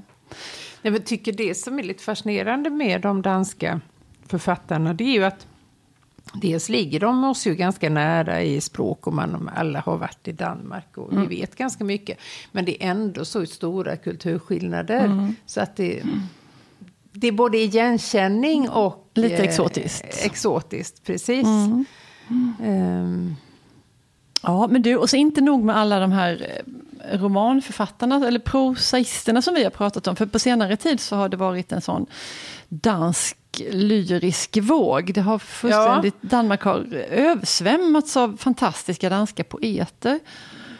Jag 0.82 1.04
tycker 1.04 1.32
det 1.32 1.54
som 1.54 1.78
är 1.78 1.82
lite 1.82 2.02
fascinerande 2.02 2.70
med 2.70 3.00
de 3.00 3.22
danska 3.22 3.80
författarna, 4.26 4.94
det 4.94 5.04
är 5.04 5.12
ju 5.12 5.24
att 5.24 5.46
Dels 6.34 6.68
ligger 6.68 7.00
de 7.00 7.24
oss 7.24 7.46
ju 7.46 7.54
ganska 7.54 7.90
nära 7.90 8.42
i 8.42 8.60
språk 8.60 9.06
och 9.06 9.12
man 9.12 9.50
alla 9.56 9.80
har 9.80 9.96
varit 9.96 10.28
i 10.28 10.32
Danmark 10.32 10.98
och 10.98 11.12
mm. 11.12 11.28
vi 11.28 11.40
vet 11.40 11.56
ganska 11.56 11.84
mycket. 11.84 12.18
Men 12.52 12.64
det 12.64 12.84
är 12.84 12.90
ändå 12.90 13.24
så 13.24 13.46
stora 13.46 13.96
kulturskillnader. 13.96 15.04
Mm. 15.04 15.34
Så 15.46 15.60
att 15.60 15.76
det, 15.76 16.02
det 17.12 17.28
är 17.28 17.32
både 17.32 17.58
igenkänning 17.58 18.68
och... 18.68 19.10
Lite 19.14 19.34
eh, 19.36 19.44
exotiskt. 19.44 20.24
exotiskt, 20.24 21.04
precis. 21.04 21.46
Mm. 21.46 21.84
Um. 22.60 23.36
Ja, 24.42 24.66
men 24.66 24.82
du, 24.82 24.96
och 24.96 25.10
så 25.10 25.16
inte 25.16 25.40
nog 25.40 25.64
med 25.64 25.76
alla 25.76 26.00
de 26.00 26.12
här 26.12 26.62
eh, 27.10 27.18
romanförfattarna 27.18 28.26
eller 28.28 28.38
prosaisterna 28.38 29.42
som 29.42 29.54
vi 29.54 29.64
har 29.64 29.70
pratat 29.70 30.06
om. 30.06 30.16
För 30.16 30.26
på 30.26 30.38
senare 30.38 30.76
tid 30.76 31.00
så 31.00 31.16
har 31.16 31.28
det 31.28 31.36
varit 31.36 31.72
en 31.72 31.80
sån 31.80 32.06
dansk 32.68 33.36
lyrisk 33.58 34.56
våg. 34.56 35.14
Det 35.14 35.20
har 35.20 35.38
fullständigt, 35.38 36.14
ja. 36.20 36.28
Danmark 36.28 36.62
har 36.62 36.94
översvämmats 37.10 38.16
av 38.16 38.36
fantastiska 38.36 39.08
danska 39.08 39.44
poeter. 39.44 40.20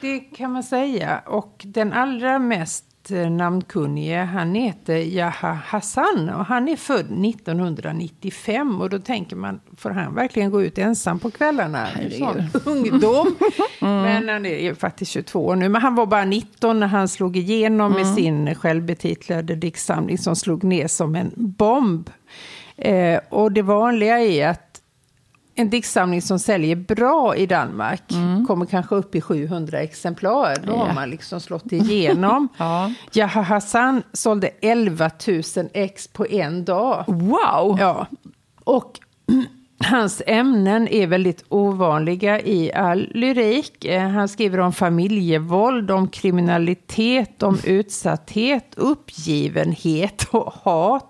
Det 0.00 0.20
kan 0.20 0.52
man 0.52 0.62
säga. 0.62 1.18
Och 1.26 1.62
den 1.64 1.92
allra 1.92 2.38
mest 2.38 3.10
eh, 3.10 3.30
namnkunnige, 3.30 4.16
han 4.16 4.54
heter 4.54 4.96
Jaha 4.96 5.58
Hassan 5.66 6.30
och 6.30 6.44
han 6.44 6.68
är 6.68 6.76
född 6.76 7.24
1995 7.26 8.80
och 8.80 8.90
då 8.90 8.98
tänker 8.98 9.36
man, 9.36 9.60
får 9.76 9.90
han 9.90 10.14
verkligen 10.14 10.50
gå 10.50 10.62
ut 10.62 10.78
ensam 10.78 11.18
på 11.18 11.30
kvällarna? 11.30 11.88
Sån 12.18 12.50
ungdom. 12.64 13.36
mm. 13.80 14.02
Men 14.02 14.28
han 14.28 14.46
är 14.46 14.74
faktiskt 14.74 15.10
22 15.10 15.54
nu, 15.54 15.68
men 15.68 15.82
han 15.82 15.94
var 15.94 16.06
bara 16.06 16.24
19 16.24 16.80
när 16.80 16.86
han 16.86 17.08
slog 17.08 17.36
igenom 17.36 17.92
mm. 17.92 18.06
med 18.06 18.14
sin 18.14 18.54
självbetitlade 18.54 19.54
diktsamling 19.54 20.18
som 20.18 20.36
slog 20.36 20.64
ner 20.64 20.88
som 20.88 21.14
en 21.14 21.32
bomb. 21.36 22.10
Eh, 22.80 23.20
och 23.28 23.52
det 23.52 23.62
vanliga 23.62 24.18
är 24.18 24.48
att 24.48 24.70
en 25.54 25.70
diktsamling 25.70 26.22
som 26.22 26.38
säljer 26.38 26.76
bra 26.76 27.36
i 27.36 27.46
Danmark 27.46 28.12
mm. 28.12 28.46
kommer 28.46 28.66
kanske 28.66 28.94
upp 28.94 29.14
i 29.14 29.20
700 29.20 29.80
exemplar. 29.80 30.56
Då 30.66 30.72
ja. 30.72 30.76
har 30.76 30.94
man 30.94 31.10
liksom 31.10 31.40
slått 31.40 31.72
igenom. 31.72 32.48
ja. 32.58 32.92
Jaha 33.12 33.42
Hassan 33.42 34.02
sålde 34.12 34.50
11 34.60 35.10
000 35.28 35.42
ex 35.72 36.08
på 36.08 36.26
en 36.26 36.64
dag. 36.64 37.04
Wow! 37.06 37.76
Ja. 37.80 38.06
Och 38.64 38.98
Hans 39.84 40.22
ämnen 40.26 40.88
är 40.88 41.06
väldigt 41.06 41.44
ovanliga 41.48 42.40
i 42.40 42.72
all 42.72 43.08
lyrik. 43.14 43.84
Eh, 43.84 44.08
han 44.08 44.28
skriver 44.28 44.58
om 44.58 44.72
familjevåld, 44.72 45.90
om 45.90 46.08
kriminalitet, 46.08 47.42
om 47.42 47.58
utsatthet, 47.64 48.74
uppgivenhet 48.76 50.26
och 50.30 50.52
hat. 50.52 51.09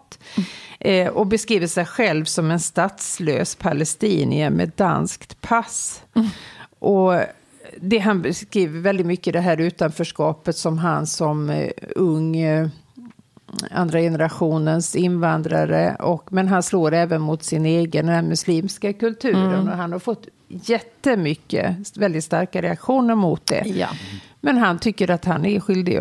Eh, 0.81 1.09
och 1.09 1.27
beskriver 1.27 1.67
sig 1.67 1.87
själv 1.87 2.25
som 2.25 2.51
en 2.51 2.61
statslös 2.61 3.55
palestinier 3.55 4.51
med 4.51 4.73
danskt 4.77 5.41
pass. 5.41 6.03
Mm. 6.15 6.29
Och 6.79 7.15
det 7.81 7.99
han 7.99 8.23
beskriver 8.23 8.81
väldigt 8.81 9.07
mycket 9.07 9.33
det 9.33 9.41
här 9.41 9.61
utanförskapet 9.61 10.57
som 10.57 10.79
han 10.79 11.07
som 11.07 11.51
eh, 11.51 11.71
ung 11.97 12.37
andra 13.71 14.01
generationens 14.01 14.97
invandrare. 14.97 15.95
Och, 15.95 16.33
men 16.33 16.49
han 16.49 16.63
slår 16.63 16.93
även 16.93 17.21
mot 17.21 17.43
sin 17.43 17.67
egen 17.67 18.07
den 18.07 18.29
muslimska 18.29 18.93
kulturen. 18.93 19.55
Mm. 19.55 19.69
Och 19.69 19.77
han 19.77 19.93
har 19.93 19.99
fått 19.99 20.29
jättemycket, 20.49 21.97
väldigt 21.97 22.25
starka 22.25 22.63
reaktioner 22.63 23.15
mot 23.15 23.47
det. 23.47 23.63
Ja. 23.67 23.89
Men 24.41 24.59
han 24.59 24.79
tycker 24.79 25.11
att 25.11 25.25
han 25.25 25.47
är 25.47 25.61
skyldig 25.61 26.01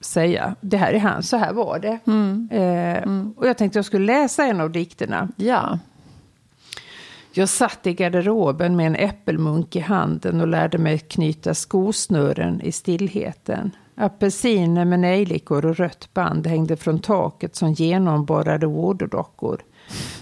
säga, 0.00 0.54
det 0.60 0.76
här 0.76 0.92
är 0.92 0.98
han, 0.98 1.22
så 1.22 1.36
här 1.36 1.52
var 1.52 1.78
det. 1.78 1.98
Mm. 2.06 2.48
Eh, 2.52 3.02
mm. 3.02 3.34
Och 3.36 3.48
jag 3.48 3.58
tänkte 3.58 3.78
jag 3.78 3.86
skulle 3.86 4.06
läsa 4.06 4.44
en 4.44 4.60
av 4.60 4.70
dikterna. 4.70 5.28
Ja. 5.36 5.78
Jag 7.32 7.48
satt 7.48 7.86
i 7.86 7.92
garderoben 7.94 8.76
med 8.76 8.86
en 8.86 8.96
äppelmunk 8.96 9.76
i 9.76 9.80
handen 9.80 10.40
och 10.40 10.48
lärde 10.48 10.78
mig 10.78 10.98
knyta 10.98 11.54
skosnören 11.54 12.60
i 12.60 12.72
stillheten. 12.72 13.70
Apelsiner 13.94 14.84
med 14.84 15.00
nejlikor 15.00 15.66
och 15.66 15.76
rött 15.76 16.14
band 16.14 16.46
hängde 16.46 16.76
från 16.76 16.98
taket 16.98 17.56
som 17.56 17.72
genomborrade 17.72 18.66
voodoodockor. 18.66 19.60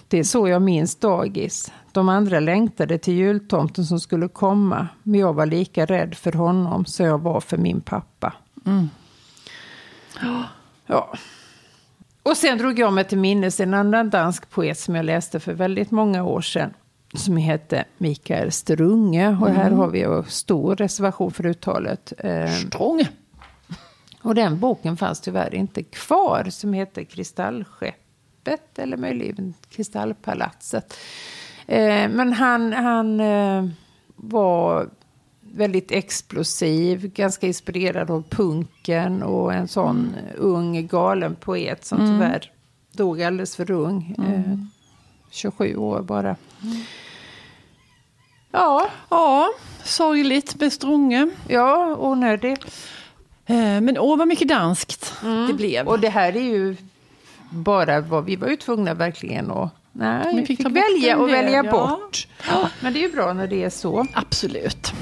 Det 0.09 0.19
är 0.19 0.25
så 0.25 0.49
jag 0.49 0.63
minns 0.63 0.97
dagis. 0.97 1.73
De 1.93 2.09
andra 2.09 2.41
längtade 2.41 2.99
till 2.99 3.15
jultomten 3.15 3.85
som 3.85 4.01
skulle 4.01 4.29
komma. 4.29 4.89
Men 5.03 5.21
jag 5.21 5.33
var 5.33 5.47
lika 5.47 5.87
rädd 5.87 6.15
för 6.15 6.33
honom 6.33 6.85
som 6.85 7.07
jag 7.07 7.19
var 7.19 7.41
för 7.41 7.57
min 7.57 7.81
pappa. 7.81 8.33
Mm. 8.67 8.89
Ja. 10.87 11.13
Och 12.23 12.37
sen 12.37 12.59
drog 12.59 12.79
jag 12.79 12.93
mig 12.93 13.05
till 13.05 13.19
minnes 13.19 13.61
en 13.61 13.75
annan 13.75 14.11
dansk 14.11 14.51
poet 14.51 14.79
som 14.79 14.95
jag 14.95 15.05
läste 15.05 15.41
för 15.41 15.53
väldigt 15.53 15.91
många 15.91 16.25
år 16.25 16.41
sedan. 16.41 16.75
Som 17.15 17.37
heter 17.37 17.85
Mikael 17.99 18.53
Strunge. 18.53 19.29
Och 19.29 19.49
här 19.49 19.67
mm. 19.67 19.79
har 19.79 19.89
vi 19.89 20.03
en 20.03 20.25
stor 20.25 20.77
reservation 20.77 21.31
för 21.31 21.47
uttalet. 21.47 22.13
Eh, 22.19 22.51
Strunge. 22.51 23.09
Och 24.23 24.35
den 24.35 24.59
boken 24.61 24.97
fanns 24.97 25.21
tyvärr 25.21 25.55
inte 25.55 25.83
kvar 25.83 26.47
som 26.51 26.73
heter 26.73 27.05
Kristallskeppet 27.05 28.79
eller 28.79 28.97
möjligen 28.97 29.55
Kristallpalatset. 29.71 30.95
Eh, 31.67 32.09
men 32.09 32.33
han, 32.33 32.73
han 32.73 33.21
eh, 33.21 33.67
var 34.17 34.91
väldigt 35.55 35.93
explosiv, 35.93 37.13
ganska 37.15 37.47
inspirerad 37.47 38.11
av 38.11 38.25
punken 38.31 39.23
och 39.23 39.55
en 39.55 39.69
sån 39.69 40.15
ung 40.37 40.87
galen 40.87 41.35
poet 41.35 41.85
som 41.85 42.01
mm. 42.01 42.13
tyvärr 42.13 42.53
dog 42.93 43.23
alldeles 43.23 43.57
för 43.57 43.71
ung. 43.71 44.15
Mm. 44.19 44.35
Eh, 44.35 44.59
27 45.31 45.77
år 45.77 46.03
bara. 46.03 46.37
Mm. 46.63 46.77
Ja. 48.51 48.89
ja, 49.09 49.49
sorgligt 49.85 50.61
med 50.61 50.73
Strunge. 50.73 51.31
Ja, 51.49 51.97
onödigt. 51.99 52.65
Eh, 53.47 53.57
men 53.57 53.99
åh, 53.99 54.19
vad 54.19 54.29
mycket 54.29 54.49
danskt 54.49 55.15
mm. 55.23 55.47
det 55.47 55.55
blev. 55.55 55.89
Och 55.89 56.01
det 56.01 56.09
här 56.09 56.37
är 56.37 56.43
ju 56.43 56.77
bara 57.51 58.01
vad 58.01 58.25
vi 58.25 58.37
var 58.37 58.49
ju 58.49 58.57
tvungna 58.57 58.95
verkligen 58.95 59.51
att 59.51 59.71
Nej, 59.93 60.35
vi 60.35 60.47
fick, 60.47 60.59
fick 60.59 60.67
välja 60.67 61.17
och 61.17 61.29
välja 61.29 61.65
ja. 61.65 61.71
bort. 61.71 62.29
Ja. 62.49 62.71
Men 62.81 62.93
det 62.93 62.99
är 62.99 63.09
ju 63.09 63.13
bra 63.13 63.33
när 63.33 63.47
det 63.47 63.65
är 63.65 63.71
så. 63.71 64.07
Absolut. 64.13 64.93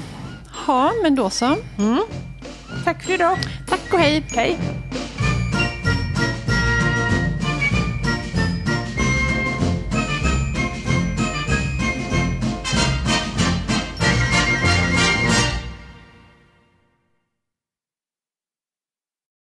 Ja, 0.67 0.91
men 1.03 1.15
då 1.15 1.29
så. 1.29 1.55
Mm. 1.77 2.03
Tack 2.83 3.03
för 3.03 3.13
idag. 3.13 3.37
Tack 3.69 3.93
och 3.93 3.99
hej. 3.99 4.23
Hej. 4.35 4.57